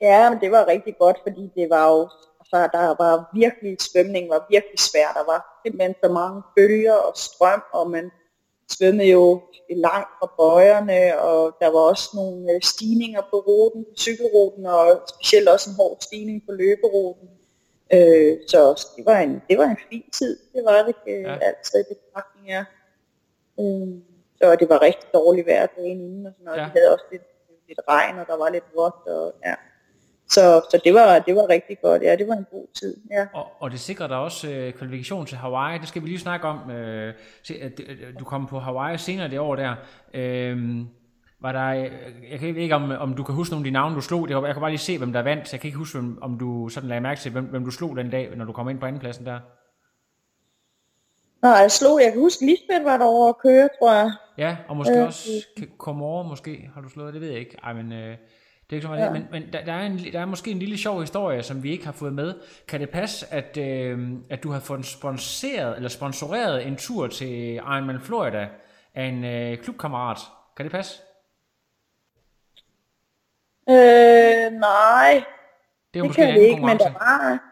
[0.02, 2.10] Ja, men det var rigtig godt, fordi det var jo,
[2.40, 5.16] altså der var virkelig, svømning var virkelig svært.
[5.16, 8.12] Der var simpelthen så mange bølger og strøm, og man
[8.70, 13.94] svømmede jo langt fra bøjerne, og der var også nogle øh, stigninger på ruten, på
[13.98, 17.30] cykelruten, og specielt også en hård stigning på løberuten.
[17.94, 21.38] Øh, så det var, en, det var en fin tid, det var det øh, ja.
[21.42, 22.64] altid i betragtning, ja.
[23.60, 23.88] Øh,
[24.38, 26.58] så det var rigtig dårligt vejr dagen inden, og sådan noget.
[26.58, 26.66] Ja.
[26.66, 27.24] Vi havde også lidt,
[27.68, 29.56] lidt regn, og der var lidt vådt, og ja.
[30.32, 33.28] Så, så det, var, det var rigtig godt, ja, det var en god tid, ja.
[33.34, 36.48] Og, og det sikrer dig også øh, kvalifikation til Hawaii, det skal vi lige snakke
[36.48, 36.72] om.
[36.72, 37.14] Øh,
[37.44, 37.82] se, at,
[38.20, 39.76] du kom på Hawaii senere det år der.
[40.14, 40.86] Øh,
[41.42, 41.70] var der,
[42.32, 44.30] jeg kan ikke om, om du kan huske nogle af de navne, du slog.
[44.30, 45.48] Jeg kan bare lige se, hvem der vandt.
[45.48, 47.98] Så jeg kan ikke huske, om du sådan lagde mærke til, hvem, hvem du slog
[47.98, 49.40] den dag, når du kom ind på andenpladsen der.
[51.42, 54.12] Nå, jeg slog, jeg kan huske, Lisbeth var derovre at køre, tror jeg.
[54.38, 55.30] Ja, og måske øh, også
[55.88, 57.58] over, måske har du slået, det ved jeg ikke.
[57.64, 58.18] Ej, men øh,
[58.70, 59.12] det er ikke så meget ja.
[59.12, 61.72] men, men der, der, er en, der er måske en lille sjov historie, som vi
[61.72, 62.34] ikke har fået med.
[62.68, 67.56] Kan det passe, at, øh, at du har fået sponsoreret, eller sponsoreret en tur til
[67.56, 68.48] Ironman Florida
[68.96, 70.18] af en øh, klubkammerat?
[70.58, 71.02] Kan det passe?
[73.70, 75.24] Øh, nej.
[75.94, 77.49] Det, er det kan vi ikke, men der var,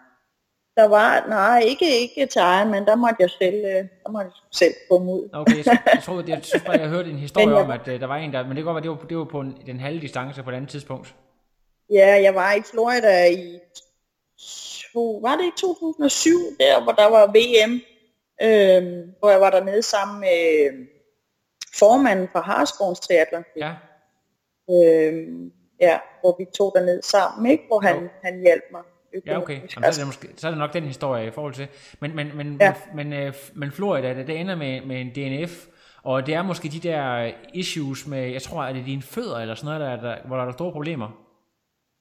[0.77, 4.25] der var, nej, ikke, ikke til egen, men der måtte jeg selv, øh, der måtte
[4.25, 5.29] jeg selv komme ud.
[5.33, 7.99] Okay, så jeg tror, jeg synes bare, jeg hørte en historie jeg, om, at uh,
[7.99, 9.57] der var en, der, men det kan godt være, det var, det var på en,
[9.65, 11.15] den halve distance på et andet tidspunkt.
[11.89, 13.59] Ja, jeg var i Florida i,
[14.93, 17.73] to, var det i 2007, der hvor der var VM,
[18.41, 20.69] øh, hvor jeg var dernede sammen med
[21.79, 23.45] formanden for Harsborns Triathlon.
[23.55, 23.73] Ja.
[24.71, 25.27] Øh,
[25.79, 27.63] ja, hvor vi tog ned sammen, ikke?
[27.67, 28.81] hvor han, han hjalp mig.
[29.25, 29.53] Ja, okay.
[29.53, 31.67] Jamen, så, er det måske, så er det nok den historie i forhold til.
[31.99, 32.73] Men, men, men, ja.
[32.95, 35.65] men, men, øh, men Florida, det, det ender med, med en DNF,
[36.03, 39.55] og det er måske de der issues med, jeg tror, er det dine fødder eller
[39.55, 41.09] sådan noget, der, der, hvor der er store problemer?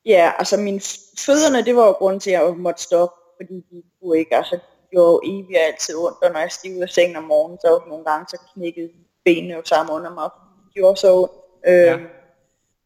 [0.07, 0.81] Ja, altså mine
[1.19, 4.55] fødderne, det var jo grunden til, at jeg måtte stoppe, fordi de kunne ikke, altså
[4.55, 7.83] de gjorde evigt altid ondt, og når jeg stiv ud af sengen om morgenen, så
[7.89, 8.91] nogle gange så knækkede
[9.25, 11.33] benene jo sammen under mig, de gjorde så ondt.
[11.67, 11.93] Øh, ja.
[11.93, 12.07] Øhm,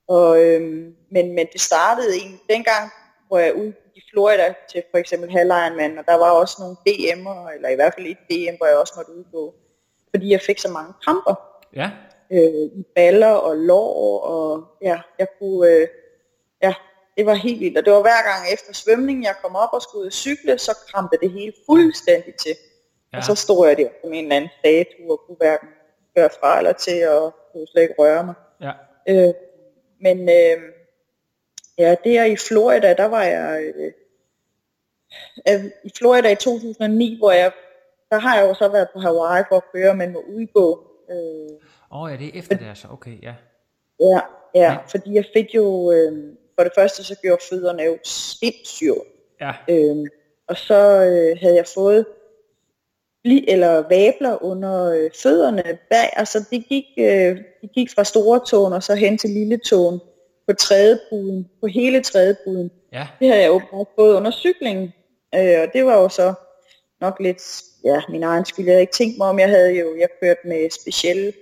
[0.09, 2.91] og, øhm, men, men det startede en, dengang,
[3.29, 7.55] hvor jeg ud i Florida til for eksempel Halvironman, og der var også nogle DM'er,
[7.55, 9.55] eller i hvert fald et DM, hvor jeg også måtte udgå,
[10.11, 11.35] fordi jeg fik så mange kramper.
[11.77, 11.91] Ja.
[12.33, 15.89] Øh, I baller og lår, og ja, jeg kunne, øh,
[16.63, 16.75] ja,
[17.17, 17.79] det var helt vildt.
[17.79, 20.59] Og det var hver gang efter svømning, jeg kom op og skulle ud og cykle,
[20.59, 22.55] så krampede det hele fuldstændig til.
[23.13, 23.19] Ja.
[23.19, 25.69] Og så stod jeg der med en eller anden statue og kunne hverken
[26.15, 28.35] gøre fra eller til, og kunne slet ikke røre mig.
[28.61, 28.73] Ja.
[29.09, 29.35] Øh,
[30.01, 30.59] men øh,
[31.81, 33.73] ja, der i Florida, der var jeg...
[33.77, 33.93] Øh,
[35.49, 37.53] øh, I Florida i 2009, hvor jeg...
[38.11, 40.87] Der har jeg jo så været på Hawaii for at køre, men må udgå.
[41.11, 42.89] Øh, Åh øh, oh, ja, det er efter det altså.
[42.91, 43.35] Okay, ja.
[44.01, 44.21] Ja,
[44.55, 44.77] ja, ja.
[44.91, 45.93] fordi jeg fik jo...
[45.93, 48.95] Øh, for det første så gjorde fødderne jo sindssygt.
[49.41, 49.53] Ja.
[49.69, 50.07] Øh,
[50.49, 52.07] og så øh, havde jeg fået
[53.23, 56.11] bli, eller vabler under øh, fødderne bag.
[56.13, 60.01] Altså det gik, øh, det gik fra store tåen og så hen til lille tåen
[60.51, 62.71] på trædepuden, på hele trædepuden.
[62.93, 63.07] Ja.
[63.21, 63.61] Det havde jeg jo
[63.99, 64.93] fået under cyklingen,
[65.35, 66.35] øh, og det var jo så
[67.01, 67.43] nok lidt
[67.85, 68.67] ja, min egen skyld.
[68.67, 71.33] Jeg havde ikke tænkt mig om, jeg havde jo, jeg kørt med specielle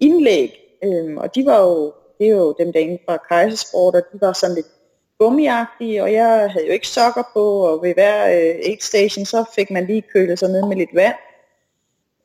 [0.00, 0.50] indlæg,
[0.84, 4.20] øhm, og de var jo, det er jo dem der inde fra Kejsersport, og de
[4.20, 4.66] var sådan lidt
[5.18, 9.44] gummiagtige, og jeg havde jo ikke sokker på, og ved hver øh, aid station, så
[9.54, 11.14] fik man lige kølet sig ned med lidt vand.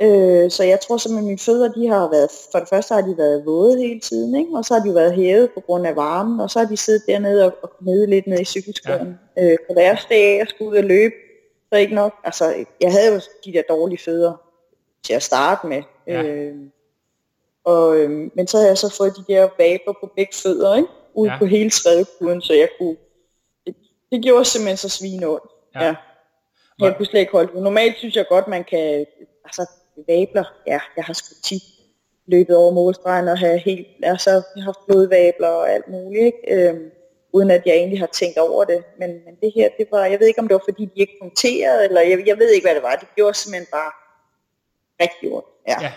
[0.01, 3.01] Øh, så jeg tror simpelthen, at mine fødder, de har været, for det første har
[3.01, 4.57] de været våde hele tiden, ikke?
[4.57, 7.03] og så har de været hævet på grund af varmen, og så har de siddet
[7.07, 9.19] dernede og, og nede lidt nede i cykelskoen.
[9.37, 9.51] Ja.
[9.51, 11.13] Øh, på deres dag, jeg skulle ud og løbe,
[11.69, 14.33] så ikke nok, altså jeg havde jo de der dårlige fødder
[15.03, 15.83] til at starte med.
[16.07, 16.23] Ja.
[16.23, 16.55] Øh,
[17.63, 20.89] og, øh, men så havde jeg så fået de der vabler på begge fødder, ikke?
[21.13, 21.37] ud ja.
[21.37, 22.95] på hele tredjekuden, så jeg kunne...
[23.65, 23.75] Det,
[24.11, 25.43] det gjorde simpelthen så svin ondt.
[25.75, 25.85] Ja.
[25.85, 25.95] ja.
[26.79, 27.61] Jeg kunne slet ikke holde.
[27.61, 29.05] Normalt synes jeg godt, man kan...
[29.45, 29.69] Altså,
[30.07, 31.63] vabler, ja, jeg har sgu tit
[32.27, 33.87] løbet over målstregen og have helt...
[34.03, 36.69] Altså, jeg har haft blodvabler og alt muligt, ikke?
[36.69, 36.91] Øhm,
[37.33, 38.83] uden at jeg egentlig har tænkt over det.
[38.99, 40.05] Men, men det her, det var...
[40.05, 42.65] Jeg ved ikke, om det var, fordi de ikke punkterede, eller jeg, jeg ved ikke,
[42.67, 42.95] hvad det var.
[42.95, 43.91] Det gjorde simpelthen bare
[45.01, 45.47] rigtig ondt.
[45.67, 45.75] Ja.
[45.81, 45.91] ja.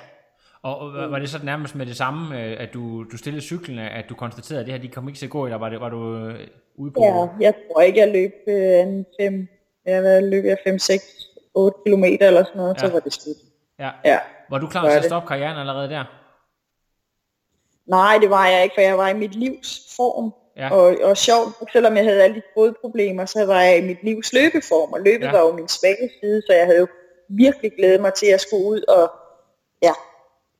[0.63, 3.79] Og, og var det så nærmest med det samme, øh, at du, du stillede cyklen,
[3.79, 5.81] at du konstaterede, at det her de kom ikke til at gå, eller var, det,
[5.81, 7.01] var du øh, ude på?
[7.01, 9.49] Ja, jeg tror ikke, jeg løb øh, en fem,
[9.87, 11.05] jeg løb jeg 5, 6,
[11.55, 12.87] 8 kilometer eller sådan noget, ja.
[12.87, 13.37] så var det slut.
[13.79, 13.91] Ja.
[14.05, 14.19] ja.
[14.51, 16.05] Var du klar til at stoppe karrieren allerede der?
[17.87, 20.35] Nej, det var jeg ikke, for jeg var i mit livs form.
[20.57, 20.71] Ja.
[20.71, 24.33] Og, og sjovt, selvom jeg havde alle de fodproblemer, så var jeg i mit livs
[24.33, 25.33] løbeform, og løbet ja.
[25.33, 26.87] var jo min svage side, så jeg havde jo
[27.29, 29.13] virkelig glædet mig til at skulle ud og
[29.83, 29.93] ja,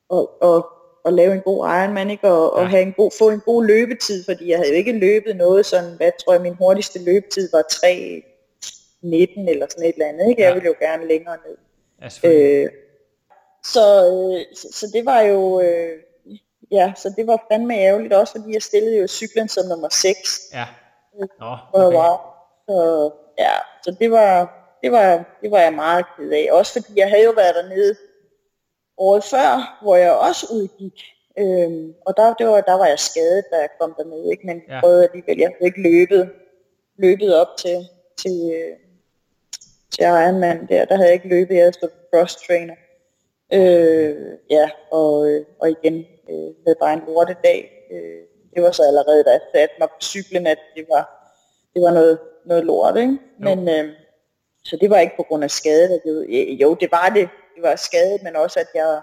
[0.09, 0.67] og, og,
[1.05, 2.27] og lave en god Ironman, ikke?
[2.27, 2.61] Og, ja.
[2.61, 5.65] og have en god, få en god løbetid, fordi jeg havde jo ikke løbet noget
[5.65, 8.23] sådan, hvad tror jeg, min hurtigste løbetid var 3,
[9.01, 10.41] 19 eller sådan et eller andet, ikke?
[10.41, 10.53] Jeg ja.
[10.53, 11.57] ville jo gerne længere ned.
[12.23, 12.69] Ja, øh,
[13.73, 15.99] så, øh, så, så det var jo, øh,
[16.71, 20.39] ja, så det var fandme ærgerligt også, fordi jeg stillede jo cyklen som nummer 6.
[20.53, 20.65] Ja.
[21.39, 21.97] Nå, okay.
[21.97, 22.17] Wow.
[22.69, 23.53] Så, ja,
[23.83, 24.33] så det var,
[24.83, 26.47] det var, det var jeg meget ked af.
[26.51, 27.95] Også fordi jeg havde jo været dernede
[28.97, 31.03] året før, hvor jeg også udgik.
[31.39, 34.47] Øhm, og der, det var, der var jeg skadet, da jeg kom derned, ikke?
[34.47, 34.79] men ja.
[34.79, 36.31] prøvede alligevel, jeg havde ikke løbet,
[36.97, 37.77] løbet op til,
[38.17, 38.37] til,
[39.91, 42.75] til Ironman der, der havde jeg ikke løbet, jeg havde stået cross trainer.
[43.53, 44.15] Øh,
[44.49, 45.29] ja, og,
[45.59, 47.71] og igen, øh, havde bare en lortedag.
[47.91, 48.21] Øh,
[48.55, 51.33] det var så allerede, da jeg satte mig på cyklen, at det var,
[51.73, 53.17] det var noget, noget lort, ikke?
[53.39, 53.93] Men, øh,
[54.63, 55.89] så det var ikke på grund af skade.
[55.89, 56.25] Det,
[56.61, 59.01] jo, det var det, det var skadet, men også at jeg,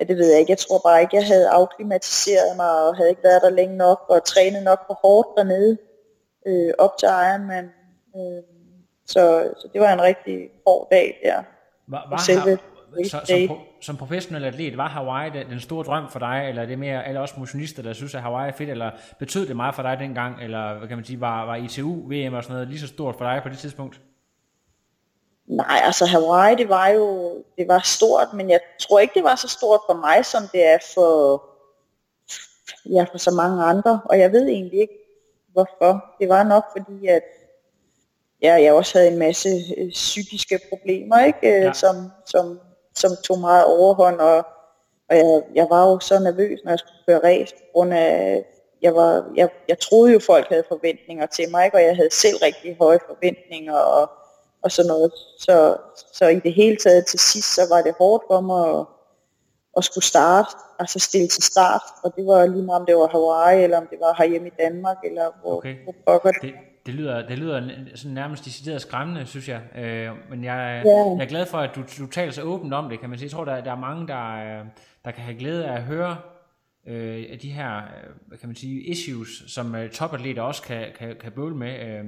[0.00, 3.10] ja, det ved jeg ikke, jeg tror bare ikke, jeg havde afklimatiseret mig, og havde
[3.10, 5.78] ikke været der længe nok, og trænet nok for hårdt dernede,
[6.46, 7.64] øh, op til Ironman.
[8.16, 8.42] Øh,
[9.06, 11.42] så, så det var en rigtig hård dag der.
[11.88, 12.58] Var, var selve
[13.10, 16.66] så, som, som professionel atlet, var Hawaii den, den store drøm for dig, eller er
[16.66, 19.74] det mere alle os motionister, der synes, at Hawaii er fedt, eller betød det meget
[19.74, 22.68] for dig dengang, eller hvad kan man sige, var, var ITU, VM og sådan noget
[22.68, 24.00] lige så stort for dig på det tidspunkt?
[25.46, 29.34] Nej, altså Hawaii, det var jo det var stort, men jeg tror ikke, det var
[29.34, 31.42] så stort for mig, som det er for,
[32.90, 34.00] ja, for så mange andre.
[34.04, 34.98] Og jeg ved egentlig ikke,
[35.52, 36.04] hvorfor.
[36.20, 37.22] Det var nok fordi, at
[38.42, 39.48] ja, jeg også havde en masse
[39.78, 41.56] øh, psykiske problemer, ikke?
[41.56, 41.72] Øh, ja.
[41.72, 42.60] Som, som,
[42.98, 44.36] som tog meget overhånd, og,
[45.10, 48.44] og jeg, jeg var jo så nervøs, når jeg skulle køre race, på grund af,
[48.82, 51.76] jeg, var, jeg, jeg troede jo, folk havde forventninger til mig, ikke?
[51.76, 54.10] og jeg havde selv rigtig høje forventninger, og
[54.62, 55.12] og sådan noget.
[55.38, 55.76] Så,
[56.12, 58.86] så i det hele taget til sidst, så var det hårdt for mig at,
[59.76, 63.08] at skulle starte, altså stille til start, og det var lige meget om det var
[63.08, 65.76] Hawaii, eller om det var herhjemme i Danmark, eller hvor, okay.
[65.84, 66.42] hvor pokker det.
[66.42, 66.52] det.
[66.88, 69.60] Det lyder, det lyder sådan nærmest decideret skræmmende, synes jeg.
[69.76, 70.90] Øh, men jeg, ja.
[70.90, 73.26] jeg er glad for, at du, du taler så åbent om det, kan man sige.
[73.26, 74.64] Jeg tror, der, der er mange, der,
[75.04, 76.16] der kan have glæde af at høre
[76.86, 77.82] øh, de her,
[78.26, 81.80] hvad kan man sige, issues, som uh, topatleter også kan, kan, kan bøvle med.
[81.88, 82.04] Øh,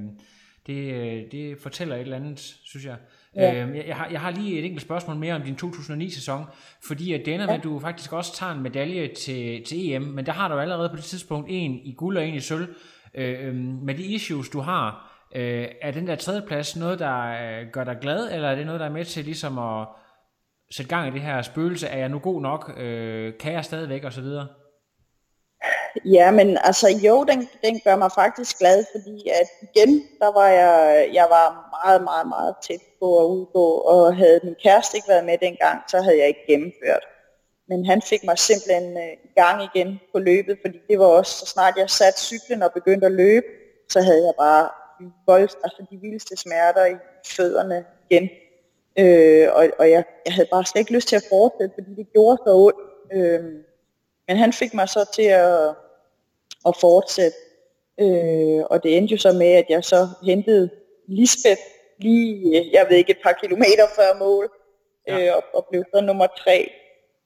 [0.67, 2.95] det, øh, det fortæller et eller andet, synes jeg.
[3.35, 3.65] Ja.
[3.65, 6.45] Øh, jeg, har, jeg har lige et enkelt spørgsmål mere om din 2009-sæson,
[6.83, 7.51] fordi at det ender ja.
[7.51, 10.89] med, du faktisk også tager en medalje til, til EM, men der har du allerede
[10.89, 12.75] på det tidspunkt en i guld og en i sølv.
[13.15, 17.17] Øh, øhm, med de issues, du har, øh, er den der tredje plads noget, der
[17.27, 19.87] øh, gør dig glad, eller er det noget, der er med til ligesom at
[20.71, 21.87] sætte gang i det her spøgelse?
[21.87, 22.71] Er jeg nu god nok?
[22.77, 24.03] Øh, kan jeg stadigvæk?
[24.03, 24.47] Og så videre?
[26.05, 30.47] Ja, men altså jo, den, den gør mig faktisk glad, fordi at igen, der var
[30.47, 31.47] jeg, jeg var
[31.77, 35.81] meget, meget, meget tæt på at udgå, og havde min kæreste ikke været med dengang,
[35.87, 37.03] så havde jeg ikke gennemført.
[37.67, 41.39] Men han fik mig simpelthen øh, i gang igen på løbet, fordi det var også,
[41.39, 43.45] så snart jeg satte cyklen og begyndte at løbe,
[43.89, 44.69] så havde jeg bare
[45.25, 46.95] vold, altså de vildeste smerter i
[47.25, 48.29] fødderne igen.
[48.99, 52.13] Øh, og og jeg, jeg havde bare slet ikke lyst til at fortsætte, fordi det
[52.13, 52.77] gjorde så ondt.
[53.13, 53.43] Øh,
[54.27, 55.69] men han fik mig så til at,
[56.67, 57.37] at fortsætte.
[57.99, 60.69] Øh, og det endte jo så med, at jeg så hentede
[61.07, 61.61] Lisbeth
[61.99, 64.51] lige, jeg ved ikke, et par kilometer før mål.
[65.07, 65.27] ja.
[65.27, 66.71] øh, og, og blev så nummer tre.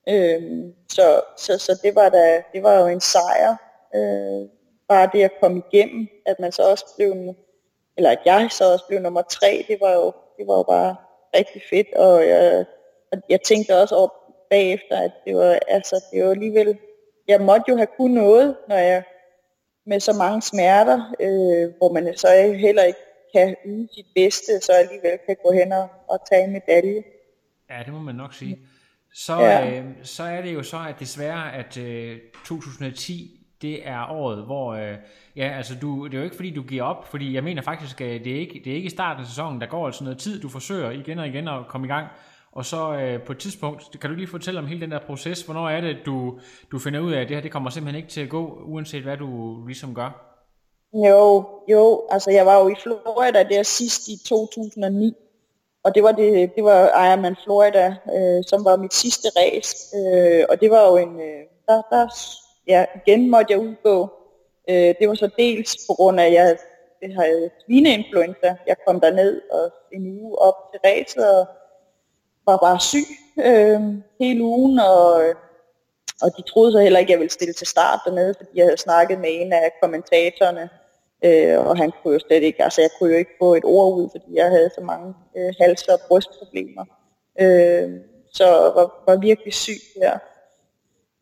[0.10, 0.42] Øh,
[0.90, 3.56] så, så, så det var da, det var jo en sejr.
[3.96, 4.50] Øh,
[4.88, 7.36] bare det at komme igennem, at man så også blev,
[7.98, 10.06] eller at jeg så også blev nummer tre, det var jo,
[10.38, 10.96] det var jo bare
[11.38, 12.66] rigtig fedt, og jeg,
[13.12, 14.10] og jeg tænkte også over
[14.50, 16.78] bagefter, at det var, altså, det var alligevel,
[17.28, 19.04] jeg måtte jo have kunnet noget, når jeg
[19.86, 22.28] med så mange smerter, øh, hvor man så
[22.58, 23.00] heller ikke
[23.36, 27.04] kan yde sit bedste, så alligevel kan gå hen og, og tage en medalje.
[27.70, 28.60] Ja, det må man nok sige.
[29.18, 29.80] Så, ja.
[29.80, 34.74] øh, så er det jo så, at desværre, at øh, 2010 det er året, hvor,
[34.74, 34.96] øh,
[35.36, 38.02] ja, altså du, det er jo ikke fordi, du giver op, fordi jeg mener faktisk,
[38.02, 40.20] at det er ikke, det er ikke i starten af sæsonen, der går altså noget
[40.20, 42.08] tid, du forsøger igen og igen at komme i gang,
[42.52, 45.42] og så øh, på et tidspunkt, kan du lige fortælle om hele den der proces,
[45.42, 46.40] hvornår er det, du,
[46.72, 49.04] du finder ud af, at det her, det kommer simpelthen ikke til at gå, uanset
[49.04, 50.36] hvad du ligesom gør?
[50.94, 55.14] Jo, jo, altså jeg var jo i Florida der sidst i 2009,
[55.86, 60.46] og det var, det, det var Ironman Florida, øh, som var mit sidste race, øh,
[60.50, 62.08] og det var jo en, øh, der, der
[62.68, 64.10] ja, igen måtte jeg udgå.
[64.70, 66.58] Øh, det var så dels på grund af, at jeg
[67.16, 68.56] havde svineinfluenza.
[68.68, 71.48] Jeg kom derned og en uge op til ræset og
[72.46, 73.08] var bare syg
[73.46, 73.82] øh,
[74.20, 75.24] hele ugen, og,
[76.22, 78.66] og de troede så heller ikke, at jeg ville stille til start dernede, fordi jeg
[78.66, 80.70] havde snakket med en af kommentatorerne,
[81.26, 83.94] øh, og han kunne jo slet ikke, altså jeg kunne jo ikke få et ord
[83.94, 86.86] ud, fordi jeg havde så mange øh, hals- og brystproblemer.
[87.40, 87.92] Øh,
[88.34, 88.46] så
[88.76, 90.18] var, var virkelig syg der.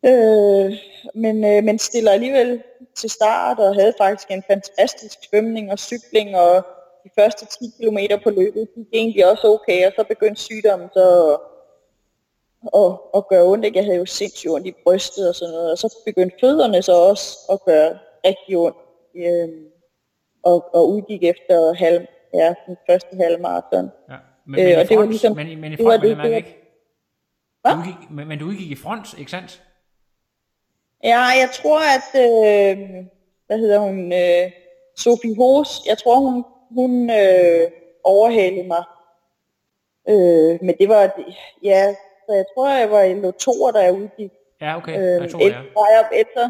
[0.05, 0.73] Øh,
[1.13, 2.63] men, øh, men stiller alligevel
[2.95, 6.65] til start og havde faktisk en fantastisk svømning og cykling og
[7.03, 11.37] de første 10 km på løbet gik egentlig også okay, og så begyndte sygdommen så
[12.73, 13.75] og, og gøre ondt.
[13.75, 16.93] Jeg havde jo sindssygt ondt i brystet og sådan noget, og så begyndte fødderne så
[16.93, 18.77] også at gøre rigtig ondt.
[19.15, 19.49] Øh,
[20.43, 23.91] og, og udgik efter halv, ja, den første halvmarathon.
[24.09, 24.15] Ja.
[24.45, 26.57] Men, men, øh, og det var ligesom, men, men i front, det var det, ikke?
[27.65, 29.63] Du udgik, men, men du udgik i front, ikke sandt?
[31.03, 33.05] Ja, jeg tror, at, øh,
[33.47, 34.51] hvad hedder hun, øh,
[34.97, 37.71] Sofie Hos, jeg tror, hun, hun øh,
[38.03, 38.83] overhalede mig.
[40.09, 41.23] Øh, men det var,
[41.63, 44.31] ja, så jeg tror, jeg var i lot 2, da jeg udgik.
[44.61, 45.21] Ja, okay.
[45.21, 45.61] Øh, tror, ja.
[45.75, 46.49] Jeg efter.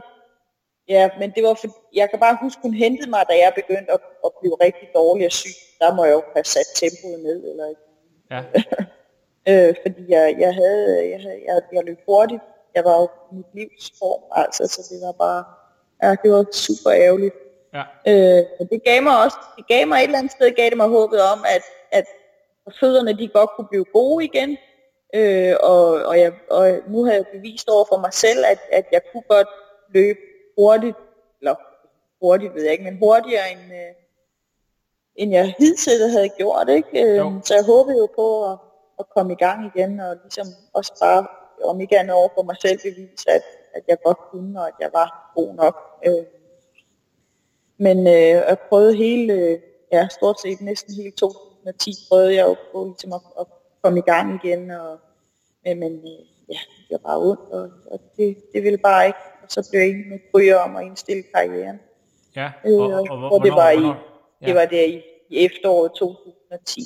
[0.88, 3.92] Ja, men det var for, jeg kan bare huske, hun hentede mig, da jeg begyndte
[3.92, 5.56] at, at blive rigtig dårlig og syg.
[5.80, 7.82] Der må jeg jo have sat tempoet ned, eller ikke.
[8.32, 8.42] Ja.
[9.50, 12.42] øh, fordi jeg, jeg havde, jeg, havde, jeg, jeg løb hurtigt,
[12.76, 15.44] jeg var jo mit livs form, altså, så det var bare,
[16.04, 17.36] ja, det var super ærgerligt.
[17.74, 17.84] Ja.
[18.08, 20.78] Øh, men det gav mig også, det gav mig et eller andet sted, gav det
[20.78, 22.06] mig håbet om, at, at
[22.80, 24.58] fødderne de godt kunne blive gode igen,
[25.16, 28.86] øh, og, og, jeg, og nu har jeg bevist over for mig selv, at, at
[28.92, 29.48] jeg kunne godt
[29.94, 30.20] løbe
[30.58, 30.98] hurtigt,
[31.40, 31.56] eller
[32.22, 33.94] hurtigt ved jeg ikke, men hurtigere end, øh,
[35.16, 37.04] end jeg hidtil havde gjort, ikke?
[37.04, 38.58] Øh, så jeg håbede jo på at,
[39.00, 41.28] at komme i gang igen, og ligesom også bare
[41.64, 43.42] om ikke andet over for mig selv bevise, at,
[43.74, 45.76] at jeg godt kunne, og at jeg var god nok.
[46.06, 46.26] Øh.
[47.78, 49.60] Men øh, jeg prøvede hele, øh,
[49.92, 53.46] ja, stort set næsten hele 2010, prøvede jeg jo på ligesom at, at
[53.82, 55.00] komme i gang igen, og,
[55.64, 59.20] men, men øh, ja, det var bare ondt, og, og det, det ville bare ikke.
[59.44, 61.80] Og så blev jeg egentlig kryer om at indstille karrieren.
[62.36, 63.86] Ja, og, og, og, og, og det var i,
[64.42, 64.46] ja.
[64.46, 66.82] det var der i, i efteråret 2010.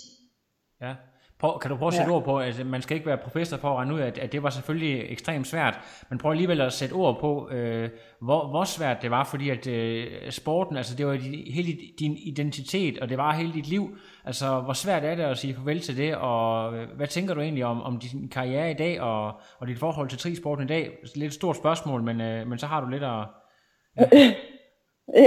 [0.81, 0.95] Ja,
[1.39, 2.17] Prøv, kan du prøve at sætte ja.
[2.17, 4.43] ord på, at man skal ikke være professor for at regne ud, at, at det
[4.43, 5.79] var selvfølgelig ekstremt svært,
[6.09, 7.89] men prøv alligevel at sætte ord på, øh,
[8.21, 11.13] hvor, hvor svært det var, fordi at øh, sporten, altså det var
[11.53, 15.37] hele din identitet, og det var hele dit liv, altså hvor svært er det at
[15.37, 18.75] sige farvel til det, og øh, hvad tænker du egentlig om, om din karriere i
[18.75, 20.91] dag, og, og dit forhold til trisporten i dag?
[21.15, 23.25] Lidt et stort spørgsmål, men, øh, men så har du lidt at...
[23.97, 24.05] Ja,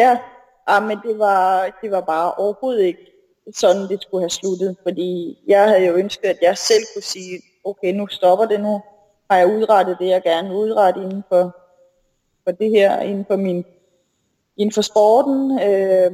[0.05, 0.19] ja.
[0.69, 3.10] ja men det var, det var bare overhovedet ikke
[3.57, 7.43] sådan det skulle have sluttet, fordi jeg havde jo ønsket, at jeg selv kunne sige,
[7.65, 8.83] okay, nu stopper det nu,
[9.31, 11.57] har jeg udrettet det, jeg gerne vil udrette inden for,
[12.45, 13.65] for det her, inden for, min,
[14.57, 16.13] inden for sporten, øh,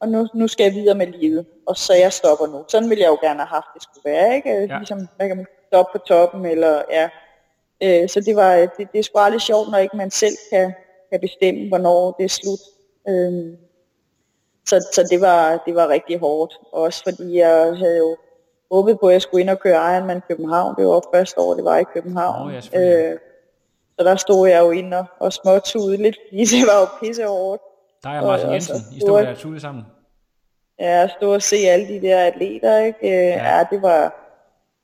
[0.00, 2.64] og nu, nu skal jeg videre med livet, og så jeg stopper nu.
[2.68, 4.50] Sådan ville jeg jo gerne have haft, det skulle være, ikke?
[4.50, 4.78] Ja.
[4.78, 7.08] Ligesom, man kan stoppe på toppen, eller ja.
[7.82, 10.72] Øh, så det var, det, det er sgu aldrig sjovt, når ikke man selv kan,
[11.10, 12.60] kan bestemme, hvornår det er slut.
[13.08, 13.65] Øh,
[14.68, 16.54] så, så det, var, det var rigtig hårdt.
[16.72, 18.16] Også fordi jeg havde jo
[18.70, 20.74] håbet på, at jeg skulle ind og køre Ironman København.
[20.78, 22.46] Det var første år, det var i København.
[22.46, 23.18] Oh, ja, øh,
[23.98, 27.26] så der stod jeg jo ind og, og småtudede lidt, fordi det var jo pisse
[27.26, 27.62] hårdt.
[28.02, 29.84] Der er Martin Jensen, I stod der tude sammen.
[30.80, 32.98] Ja, at stå og se alle de der atleter, ikke?
[33.02, 33.56] Øh, ja.
[33.56, 34.14] ja, det var,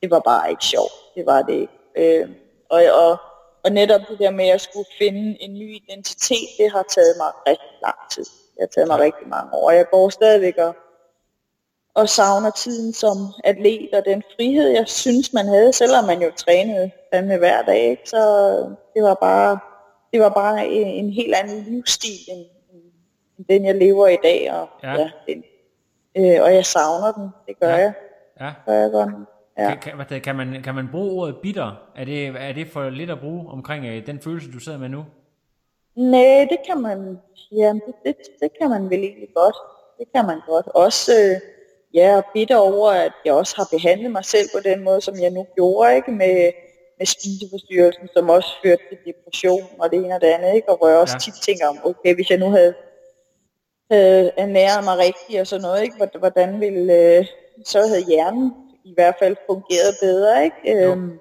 [0.03, 0.93] det var bare ikke sjovt.
[1.15, 1.73] Det var det ikke.
[1.97, 2.29] Øh,
[2.71, 3.17] og, og,
[3.65, 7.31] og netop det der med at skulle finde en ny identitet, det har taget mig
[7.47, 8.25] rigtig lang tid.
[8.55, 9.71] Det har taget mig rigtig mange år.
[9.71, 10.77] Jeg går stadigvæk og,
[11.95, 16.31] og savner tiden som atlet og den frihed, jeg synes, man havde, selvom man jo
[16.37, 17.91] trænede med hver dag.
[17.91, 18.09] Ikke?
[18.09, 18.21] Så
[18.95, 19.59] det var bare,
[20.13, 22.47] det var bare en, en helt anden livsstil, end,
[23.39, 24.53] end den, jeg lever i dag.
[24.53, 24.93] Og, ja.
[24.93, 25.45] Ja, den,
[26.17, 27.77] øh, og jeg savner den, det gør ja.
[27.77, 27.93] jeg.
[28.41, 28.53] Ja.
[28.67, 29.11] Gør jeg godt.
[29.59, 29.75] Ja.
[29.75, 31.73] Kan, kan, kan, man, kan man bruge ordet bitter?
[31.97, 34.89] Er det, er det for lidt at bruge omkring øh, den følelse, du sidder med
[34.89, 35.05] nu?
[35.97, 37.19] Nej, det kan man,
[37.53, 39.57] ja, det, det, det kan man vel egentlig godt.
[39.99, 40.67] Det kan man godt.
[40.75, 41.41] Også, øh,
[41.95, 45.15] ja, og bitter over, at jeg også har behandlet mig selv på den måde, som
[45.21, 46.11] jeg nu gjorde, ikke?
[46.11, 46.53] Med,
[46.99, 50.69] med spiseforstyrrelsen, som også førte til depression og det ene og det andet, ikke?
[50.69, 51.19] Og hvor jeg også ja.
[51.19, 52.75] tit tænker om, okay, hvis jeg nu havde,
[53.91, 56.19] havde ernæret mig rigtigt og sådan noget, ikke?
[56.19, 57.27] Hvordan ville, øh,
[57.65, 58.53] så havde hjernen
[58.85, 60.87] i hvert fald fungeret bedre, ikke?
[60.87, 61.19] Øhm,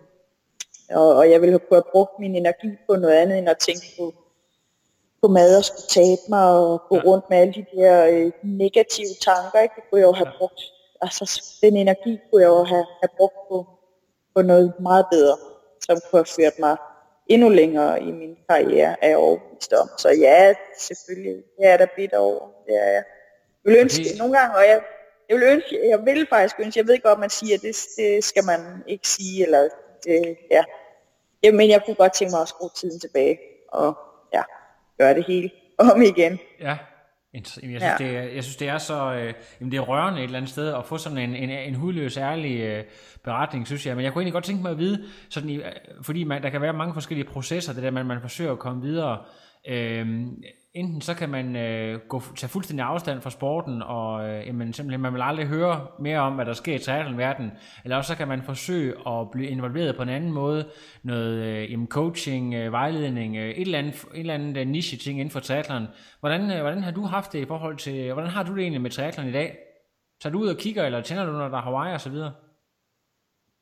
[0.89, 3.57] og, og jeg ville have kunne have brugt min energi på noget andet, end at
[3.57, 4.13] tænke på,
[5.22, 7.01] på mad og skulle tabe mig og gå ja.
[7.01, 9.59] rundt med alle de der øh, negative tanker.
[9.59, 9.76] Ikke?
[9.76, 10.61] Det kunne jeg jo have brugt.
[11.01, 13.65] Altså, den energi kunne jeg jo have, have brugt på,
[14.36, 15.38] på noget meget bedre,
[15.86, 16.78] som kunne have ført mig
[17.28, 19.89] endnu længere i min karriere, er jeg overbevist om.
[19.97, 22.47] Så ja, selvfølgelig, jeg er der bitter over.
[22.65, 23.03] Det er jeg.
[23.65, 24.82] Jeg vil ønske det nogle gange, og jeg,
[25.30, 28.24] jeg vil ønske, jeg vil faktisk ønske, jeg ved godt, man siger, at det, det
[28.24, 29.69] skal man ikke sige, eller
[30.03, 30.63] det, ja.
[31.43, 33.39] Jamen, jeg kunne godt tænke mig at skrue tiden tilbage,
[33.72, 33.97] og
[34.34, 34.43] ja,
[35.02, 35.49] gøre det hele
[35.80, 36.39] om igen.
[36.60, 36.78] Ja,
[37.34, 37.95] jeg synes, ja.
[37.97, 40.52] det, er, jeg synes, det er så øh, jamen det er rørende et eller andet
[40.52, 42.84] sted at få sådan en, en, en hudløs, ærlig øh,
[43.24, 43.95] beretning, synes jeg.
[43.95, 45.60] Men jeg kunne egentlig godt tænke mig at vide, sådan i,
[46.02, 48.82] fordi man, der kan være mange forskellige processer, det der, man, man forsøger at komme
[48.82, 49.18] videre.
[49.68, 50.08] Øh,
[50.74, 55.01] enten så kan man øh, gå, tage fuldstændig afstand fra sporten, og øh, jamen, simpelthen
[55.01, 57.51] man vil aldrig høre mere om, hvad der sker i triathlonverdenen,
[57.84, 60.69] eller også så kan man forsøge at blive involveret på en anden måde,
[61.03, 65.19] noget øh, jamen, coaching, øh, vejledning, øh, et eller andet, et eller andet øh, niche-ting
[65.19, 65.88] inden for triathlon.
[66.19, 68.61] Hvordan, øh, hvordan har du haft det i forhold til, øh, hvordan har du det
[68.61, 69.57] egentlig med triathlon i dag?
[70.22, 72.32] Tager du ud og kigger, eller tænder du, når der er Hawaii og så videre?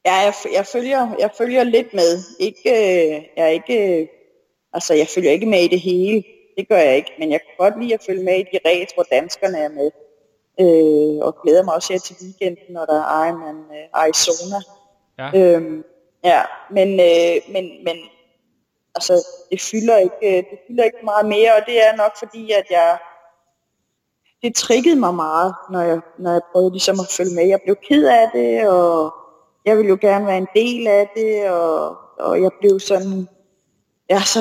[0.05, 2.17] Ja, jeg, jeg, følger, jeg følger lidt med.
[2.39, 4.07] Ikke, øh, jeg er ikke, øh,
[4.73, 6.23] altså jeg følger ikke med i det hele
[6.59, 8.91] det gør jeg ikke, men jeg kan godt lide at følge med i de ræs,
[8.95, 9.91] hvor danskerne er med.
[10.61, 14.59] Øh, og glæder mig også her til weekenden, når der er Ironman øh, Arizona.
[15.19, 15.27] Ja.
[15.39, 15.83] Øhm,
[16.23, 16.41] ja,
[16.71, 17.97] men, øh, men, men
[18.95, 19.13] altså,
[19.51, 22.65] det fylder, ikke, øh, det fylder ikke meget mere, og det er nok fordi, at
[22.69, 22.97] jeg,
[24.41, 27.47] det triggede mig meget, når jeg, når jeg prøvede ligesom at følge med.
[27.47, 29.13] Jeg blev ked af det, og
[29.65, 33.27] jeg ville jo gerne være en del af det, og, og jeg blev sådan,
[34.09, 34.39] ja, så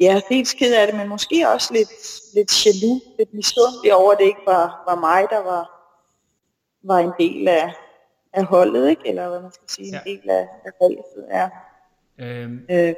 [0.00, 1.88] ja, dels ked af det, men måske også lidt,
[2.34, 5.70] lidt jaloux, lidt misundelig over, at det ikke var, var mig, der var,
[6.82, 7.74] var en del af,
[8.32, 9.08] af holdet, ikke?
[9.08, 10.00] eller hvad man skal sige, ja.
[10.06, 11.04] en del af, af holdet.
[11.30, 11.48] Ja.
[12.18, 12.94] Øhm, øh,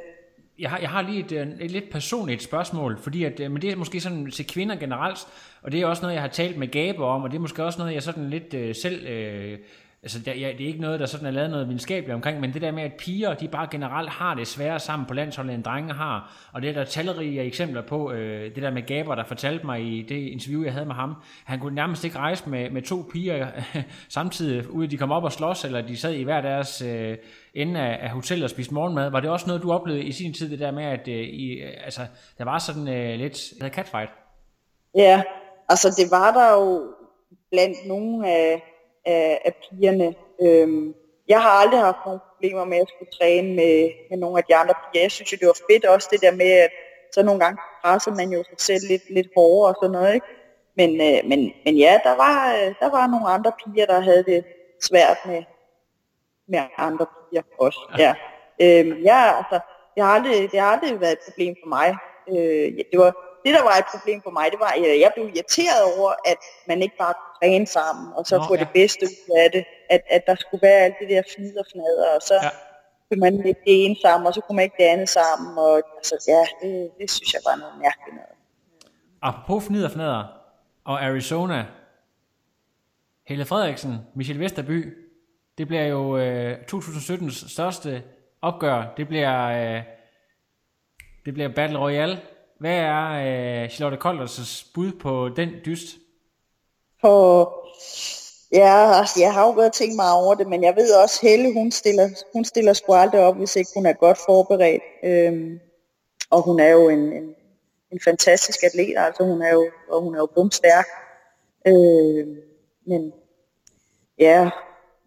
[0.59, 3.61] jeg har, jeg har lige et, øh, et lidt personligt spørgsmål, fordi at, øh, men
[3.61, 5.27] det er måske sådan til kvinder generelt,
[5.61, 7.63] og det er også noget, jeg har talt med Gabe om, og det er måske
[7.63, 9.59] også noget, jeg sådan lidt øh, selv øh,
[10.07, 12.53] altså der, ja, det er ikke noget, der sådan er lavet noget videnskabeligt omkring, men
[12.53, 15.63] det der med, at piger, de bare generelt har det sværere sammen på landsholdet, end
[15.63, 19.23] drenge har, og det er der talrige eksempler på, øh, det der med Gaber, der
[19.23, 21.13] fortalte mig i det interview, jeg havde med ham,
[21.45, 23.47] han kunne nærmest ikke rejse med, med to piger
[24.09, 27.17] samtidig, ude de kom op og slås, eller de sad i hver deres øh,
[27.53, 29.09] ende af, af hotellet og spiste morgenmad.
[29.09, 31.53] Var det også noget, du oplevede i sin tid, det der med, at øh, i,
[31.53, 32.01] øh, altså,
[32.37, 33.39] der var sådan øh, lidt,
[33.69, 34.11] catfight?
[34.95, 35.23] Ja,
[35.69, 36.93] altså det var der jo
[37.51, 38.63] blandt nogle af
[39.07, 40.15] af, af pigerne.
[40.41, 40.95] Øhm,
[41.27, 44.55] jeg har aldrig haft nogle problemer med at skulle træne med, med nogle af de
[44.55, 45.03] andre piger.
[45.03, 46.71] Jeg synes jo, det var fedt også det der med, at
[47.13, 50.13] så nogle gange presser man jo sig selv lidt, lidt hårdere og sådan noget.
[50.13, 50.27] Ikke?
[50.79, 54.23] Men, øh, men, men ja, der var, øh, der var nogle andre piger, der havde
[54.23, 54.45] det
[54.81, 55.43] svært med,
[56.47, 57.79] med andre piger også.
[57.97, 58.13] Ja.
[58.61, 59.59] Øhm, ja, altså,
[59.95, 61.97] det har, aldrig, det har aldrig været et problem for mig.
[62.29, 63.11] Øh, det var
[63.45, 66.37] det, der var et problem for mig, det var, at jeg blev irriteret over, at
[66.67, 68.59] man ikke bare træne sammen, og så Nå, få ja.
[68.59, 69.65] det bedste ud af det.
[69.89, 72.49] At, at der skulle være alt det der fnid og fnader, og så ja.
[73.09, 75.57] kunne man ikke det ene sammen, og så kunne man ikke det andet sammen.
[75.57, 78.35] Og altså, ja, det, det synes jeg var noget mærkeligt noget.
[79.21, 80.23] Apropos fnid og fnader,
[80.85, 81.65] og Arizona,
[83.27, 84.97] Helle Frederiksen, Michel Vesterby,
[85.57, 88.03] det bliver jo øh, 2017's største
[88.41, 88.93] opgør.
[88.97, 89.83] Det bliver, øh,
[91.25, 92.21] det bliver Battle Royale
[92.59, 93.09] hvad er
[93.63, 95.97] øh, Charlotte Kolders bud på den dyst?
[97.01, 97.49] På,
[98.51, 101.53] ja, altså, jeg har jo været tænkt mig over det, men jeg ved også, Helle,
[101.53, 104.83] hun stiller, hun stiller sgu aldrig op, hvis ikke hun er godt forberedt.
[105.03, 105.59] Øhm,
[106.29, 107.35] og hun er jo en, en,
[107.91, 110.87] en fantastisk atlet, altså hun er jo, og hun er jo bumstærk.
[111.67, 112.37] Øhm,
[112.85, 113.13] men
[114.19, 114.49] ja,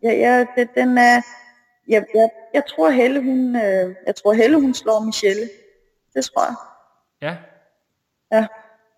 [0.03, 1.23] ja, ja det, den er,
[1.89, 5.51] jeg, jeg, jeg tror Helle, hun, øh, jeg tror Helle, hun slår Michelle.
[6.15, 6.55] Det tror jeg.
[7.23, 7.37] Ja.
[8.33, 8.47] Ja,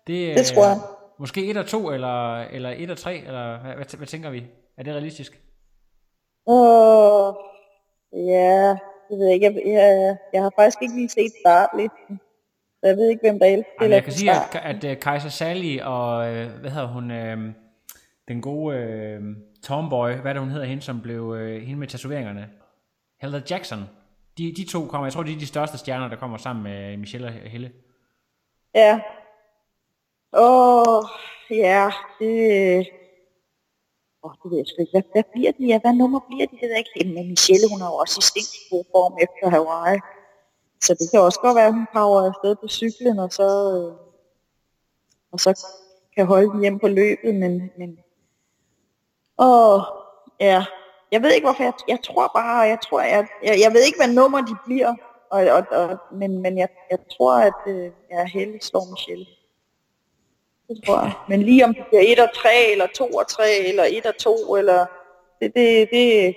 [0.07, 0.79] det, det tror jeg.
[1.23, 4.43] Måske et og to, eller, eller et og tre, eller hvad, hvad, hvad tænker vi?
[4.77, 5.41] Er det realistisk?
[6.47, 7.33] Åh,
[8.13, 8.69] ja,
[9.09, 9.45] det ved jeg ikke.
[9.45, 12.19] Jeg, jeg, jeg har faktisk ikke lige set startlisten.
[12.79, 14.63] Så jeg ved ikke, hvem der ellers Jamen, jeg kan sige, start.
[14.63, 17.53] at, at uh, Kaiser Sally og, uh, hvad hedder hun, uh,
[18.27, 18.75] den gode
[19.19, 19.25] uh,
[19.63, 22.49] Tomboy, hvad er det, hun hedder, hende, som blev, uh, hende med tatoveringerne?
[23.21, 23.83] Heather Jackson.
[24.37, 26.97] De, de to kommer, jeg tror, de er de største stjerner, der kommer sammen med
[26.97, 27.71] Michelle og Helle.
[28.75, 29.01] Ja.
[30.35, 31.03] Åh,
[31.49, 32.87] ja, det...
[34.23, 34.91] Åh, det ved jeg sgu ikke.
[34.91, 35.65] Hvad, hvad bliver de?
[35.65, 36.55] Ja, hvad nummer bliver de?
[36.55, 37.13] Det ved jeg ikke.
[37.13, 39.99] Men Michelle, hun er jo også i sindssygt god form efter Hawaii.
[40.81, 43.93] Så det kan også godt være, at hun power afsted på cyklen, og så, øh,
[45.31, 45.67] og så
[46.15, 47.99] kan holde den hjem på løbet, men, men
[49.37, 49.81] åh,
[50.39, 50.65] ja,
[51.11, 53.99] jeg ved ikke hvorfor, jeg, jeg tror bare, jeg tror, jeg, jeg, jeg ved ikke,
[53.99, 54.95] hvad nummer de bliver,
[55.29, 59.25] og, og, og, men, men jeg, jeg tror, at øh, jeg er heldig slår Michelle.
[60.67, 61.13] Det tror jeg.
[61.29, 64.17] Men lige om det bliver 1 og 3, eller 2 og 3, eller 1 og
[64.17, 64.85] 2, eller
[65.41, 66.35] det, det, det,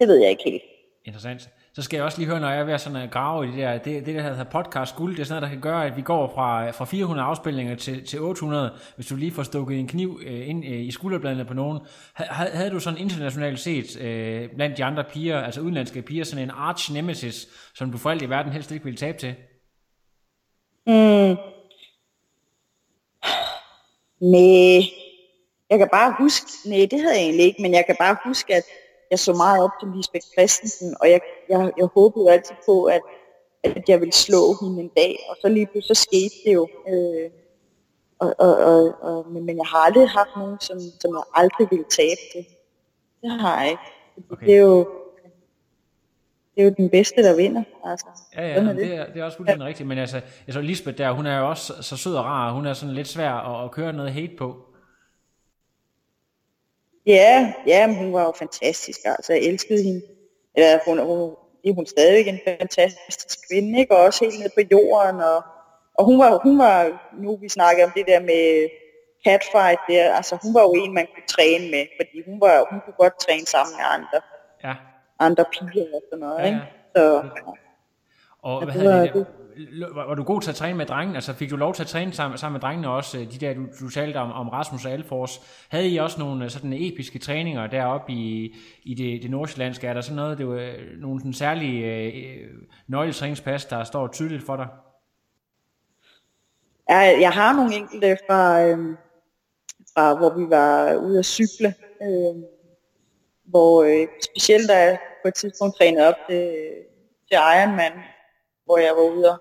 [0.00, 0.62] det ved jeg ikke helt.
[1.04, 1.48] Interessant.
[1.74, 3.50] Så skal jeg også lige høre, når jeg er ved at sådan at grave i
[3.50, 5.86] det der, det, det der hedder podcast guld, det er sådan noget, der kan gøre,
[5.86, 9.78] at vi går fra, fra 400 afspilninger til, til 800, hvis du lige får stukket
[9.78, 11.78] en kniv øh, ind øh, i skulderbladene på nogen.
[12.14, 16.44] Havde, havde du sådan internationalt set, øh, blandt de andre piger, altså udenlandske piger, sådan
[16.44, 19.34] en arch nemesis, som du for alt i verden helst ikke ville tabe til?
[20.86, 21.55] Mm.
[24.20, 24.80] Nej,
[25.70, 28.54] jeg kan bare huske, nej det havde jeg egentlig ikke, men jeg kan bare huske,
[28.54, 28.64] at
[29.10, 33.00] jeg så meget op til Lisbeth Christensen, og jeg, jeg, jeg håbede altid på, at,
[33.64, 36.68] at jeg ville slå hende en dag, og så lige pludselig så skete det jo.
[36.88, 37.30] Øh,
[38.18, 41.68] og, og, og, og, men, men jeg har aldrig haft nogen, som, som jeg aldrig
[41.70, 42.46] ville tabe til.
[43.22, 43.82] Det har jeg ikke.
[44.30, 44.46] Okay.
[44.46, 44.86] Det er jo
[46.56, 47.62] det er jo den bedste, der vinder.
[47.84, 50.60] Altså, Ja, ja, men det, er, det er også fuldstændig rigtigt, men altså, jeg så
[50.60, 53.30] Lisbeth der, hun er jo også så sød og rar, hun er sådan lidt svær
[53.30, 54.56] at, at køre noget hate på.
[57.06, 60.02] Ja, ja, men hun var jo fantastisk, altså jeg elskede hende.
[60.54, 61.30] Eller hun, hun,
[61.62, 63.96] det er hun stadigvæk en fantastisk kvinde, ikke?
[63.96, 65.42] Og også helt ned på jorden, og,
[65.94, 68.68] og hun var, hun var, nu vi snakker om det der med
[69.26, 72.80] catfight der, altså hun var jo en, man kunne træne med, fordi hun, var, hun
[72.84, 74.20] kunne godt træne sammen med andre,
[74.64, 74.74] Ja,
[75.18, 76.54] andre piger og sådan noget, Ja, ja.
[76.54, 76.60] ikke?
[76.96, 77.22] Så,
[78.38, 79.24] og hvad det hedder det, der?
[79.94, 81.16] var, du god til at træne med drengene?
[81.16, 83.18] Altså fik du lov til at træne sammen, sammen med drengene også?
[83.18, 85.40] øh, De der, du, du talte om, om Rasmus og Alfors.
[85.68, 88.54] Havde I også nogle øh, sådan episke træninger deroppe i,
[88.84, 89.86] i det, det nordsjællandske?
[89.86, 92.48] Er der sådan noget, det var øh, nogle sådan særlige øh,
[92.88, 94.66] nøgletræningspas, der står tydeligt for dig?
[96.88, 98.96] jeg, jeg har nogle enkelte fra, øhm,
[99.94, 102.44] fra hvor vi var ude at cykle, øhm,
[103.46, 106.52] hvor øh, specielt da jeg på et tidspunkt trænede op til,
[107.28, 107.92] til Ironman,
[108.64, 109.38] hvor jeg var ude og,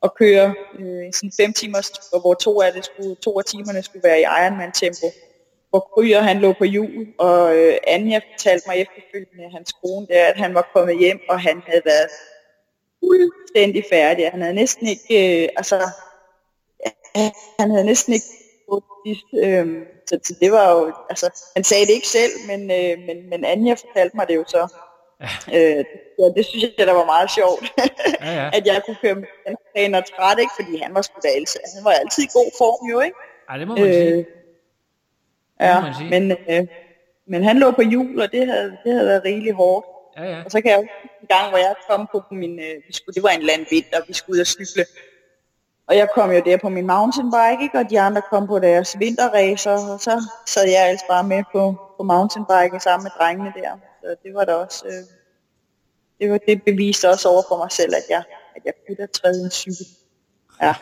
[0.00, 1.88] og køre øh, i sådan en fem timers
[2.20, 5.06] hvor to af, det skulle, to af timerne skulle være i Ironman-tempo,
[5.70, 10.26] hvor Kryer han lå på jul, og øh, Anja fortalte mig efterfølgende, hans kone, der,
[10.26, 12.08] at han var kommet hjem, og han havde været
[13.04, 14.30] fuldstændig færdig.
[14.30, 15.80] Han havde næsten ikke, øh, altså,
[17.60, 18.26] han havde næsten ikke
[18.68, 18.84] fået
[19.44, 23.30] øh, så, så det var jo, altså, han sagde det ikke selv, men, øh, men,
[23.30, 24.68] men Anja fortalte mig det jo så.
[25.56, 25.84] Øh,
[26.18, 27.64] ja, det synes jeg, der var meget sjovt,
[28.20, 28.50] Ja, ja.
[28.56, 30.52] at jeg kunne køre med den træner træt, ikke?
[30.60, 33.16] fordi han var sgu da altid, han var altid i god form jo, ikke?
[33.48, 34.14] Ej, det må man sige.
[34.14, 34.24] Øh,
[35.60, 36.10] ja, må man sige.
[36.10, 36.66] men, øh,
[37.26, 39.86] men han lå på hjul, og det havde, det havde været rigeligt hårdt.
[40.16, 40.44] Ja, ja.
[40.44, 40.78] Og så kan jeg
[41.22, 43.98] en gang, hvor jeg kom på min, øh, vi skulle, det var en land vinter,
[44.06, 44.84] vi skulle ud og cykle.
[45.90, 47.78] Og jeg kom jo der på min mountainbike, ikke?
[47.78, 51.74] og de andre kom på deres vinterracer, og så sad jeg altså bare med på,
[51.96, 53.70] på mountainbike sammen med drengene der.
[54.00, 55.04] Så det var da også, øh,
[56.20, 58.22] det, var, det beviste også over for mig selv, at jeg,
[58.56, 59.86] at jeg kunne da træde en cykel.
[60.62, 60.74] Ja.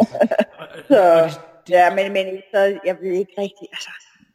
[0.90, 1.30] så,
[1.68, 3.90] ja, men, men så, jeg ved ikke rigtigt, altså,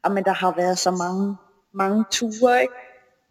[0.09, 1.35] men der har været så mange,
[1.73, 2.73] mange ture, ikke?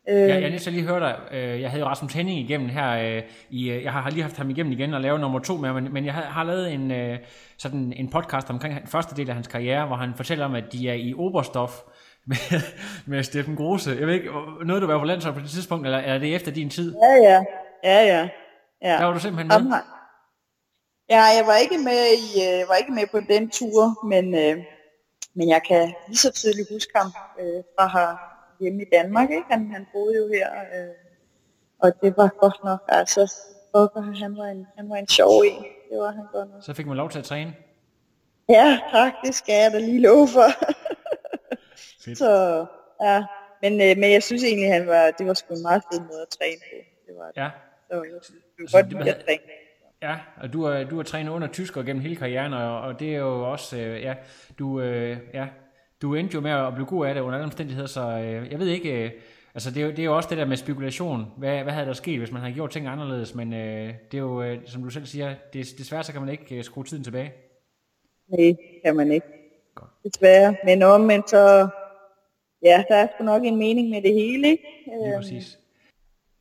[0.09, 1.20] Øh, Jeg, jeg er nødt til at lige høre dig.
[1.32, 3.16] Øh, Jeg havde jo Rasmus Henning igennem her.
[3.16, 5.82] øh, I, jeg har lige haft ham igennem igen og lave nummer to med ham,
[5.92, 7.18] men, jeg har, har lavet en,
[7.59, 10.64] sådan en podcast omkring den første del af hans karriere, hvor han fortæller om, at
[10.72, 11.80] de er i Oberstof
[12.26, 12.61] med,
[13.07, 13.90] med Steffen Grose.
[13.98, 14.30] Jeg ved ikke,
[14.64, 16.94] noget du var på landshold på det tidspunkt, eller er det efter din tid?
[17.02, 17.44] Ja, ja,
[17.84, 18.28] ja, ja.
[18.82, 18.96] ja.
[18.98, 19.78] Der var du simpelthen med?
[21.11, 24.64] Ja, jeg var ikke med i, øh, var ikke med på den tur, men, øh,
[25.36, 27.07] men jeg kan lige så tydeligt huske ham
[27.40, 28.34] øh, fra her
[28.65, 29.31] hjemme i Danmark.
[29.31, 29.45] Ikke?
[29.51, 30.95] Han, han boede jo her, øh,
[31.79, 33.33] og det var godt nok, altså,
[33.77, 35.65] fucker, han var en, han var en sjov en.
[35.91, 36.62] Det var han godt nok.
[36.62, 37.55] Så fik man lov til at træne.
[38.49, 40.49] Ja, tak, det skal jeg da lige love for.
[42.15, 42.67] Så,
[43.03, 43.25] ja.
[43.62, 46.23] Men, øh, men jeg synes egentlig, han var, det var sgu en meget fed måde
[46.23, 46.77] at træne på.
[47.07, 47.37] Det var det.
[47.37, 47.51] Ja,
[47.91, 48.11] Så jeg
[48.59, 49.41] kunne Så godt det lide at var- træne.
[50.03, 53.15] Ja, og du er, du er trænet under tysker gennem hele karrieren, og, og det
[53.15, 54.15] er jo også, øh, ja,
[54.59, 55.47] du, øh, ja,
[56.05, 58.59] du endte jo med at blive god af det under alle omstændigheder, så øh, jeg
[58.59, 59.11] ved ikke, øh,
[59.55, 61.32] altså det er, jo, det er jo også det der med spekulation.
[61.36, 63.34] Hvad, hvad havde der sket, hvis man havde gjort ting anderledes?
[63.34, 66.30] Men øh, det er jo, øh, som du selv siger, det, desværre så kan man
[66.30, 67.32] ikke øh, skrue tiden tilbage.
[68.28, 69.26] Nej, kan man ikke.
[69.74, 69.90] Godt.
[70.05, 70.57] Desværre.
[70.64, 71.68] Men omvendt så,
[72.62, 74.64] ja, der er sgu nok en mening med det hele, ikke?
[74.86, 75.59] Lige Øhm, præcis.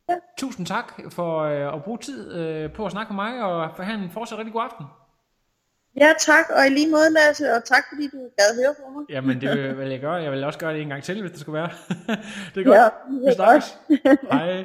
[0.08, 0.14] Ja.
[0.38, 3.80] Tusind tak for øh, at bruge tid øh, på at snakke med mig, og for
[3.82, 4.86] at have en fortsat rigtig god aften.
[6.00, 9.04] Ja, tak, og i lige måde, Lasse, og tak fordi du gad høre på mig.
[9.10, 10.14] Jamen, det vil, jeg gøre.
[10.14, 11.70] Jeg vil også gøre det en gang til, hvis det skulle være.
[12.54, 12.78] det er godt.
[12.78, 13.66] Ja, Vi det er snakkes.
[14.32, 14.64] Hej.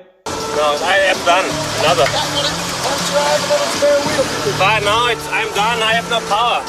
[0.58, 1.48] No, I am done.
[1.82, 2.08] Another.
[4.62, 5.80] But no, it's, I'm done.
[5.90, 6.60] I have no power.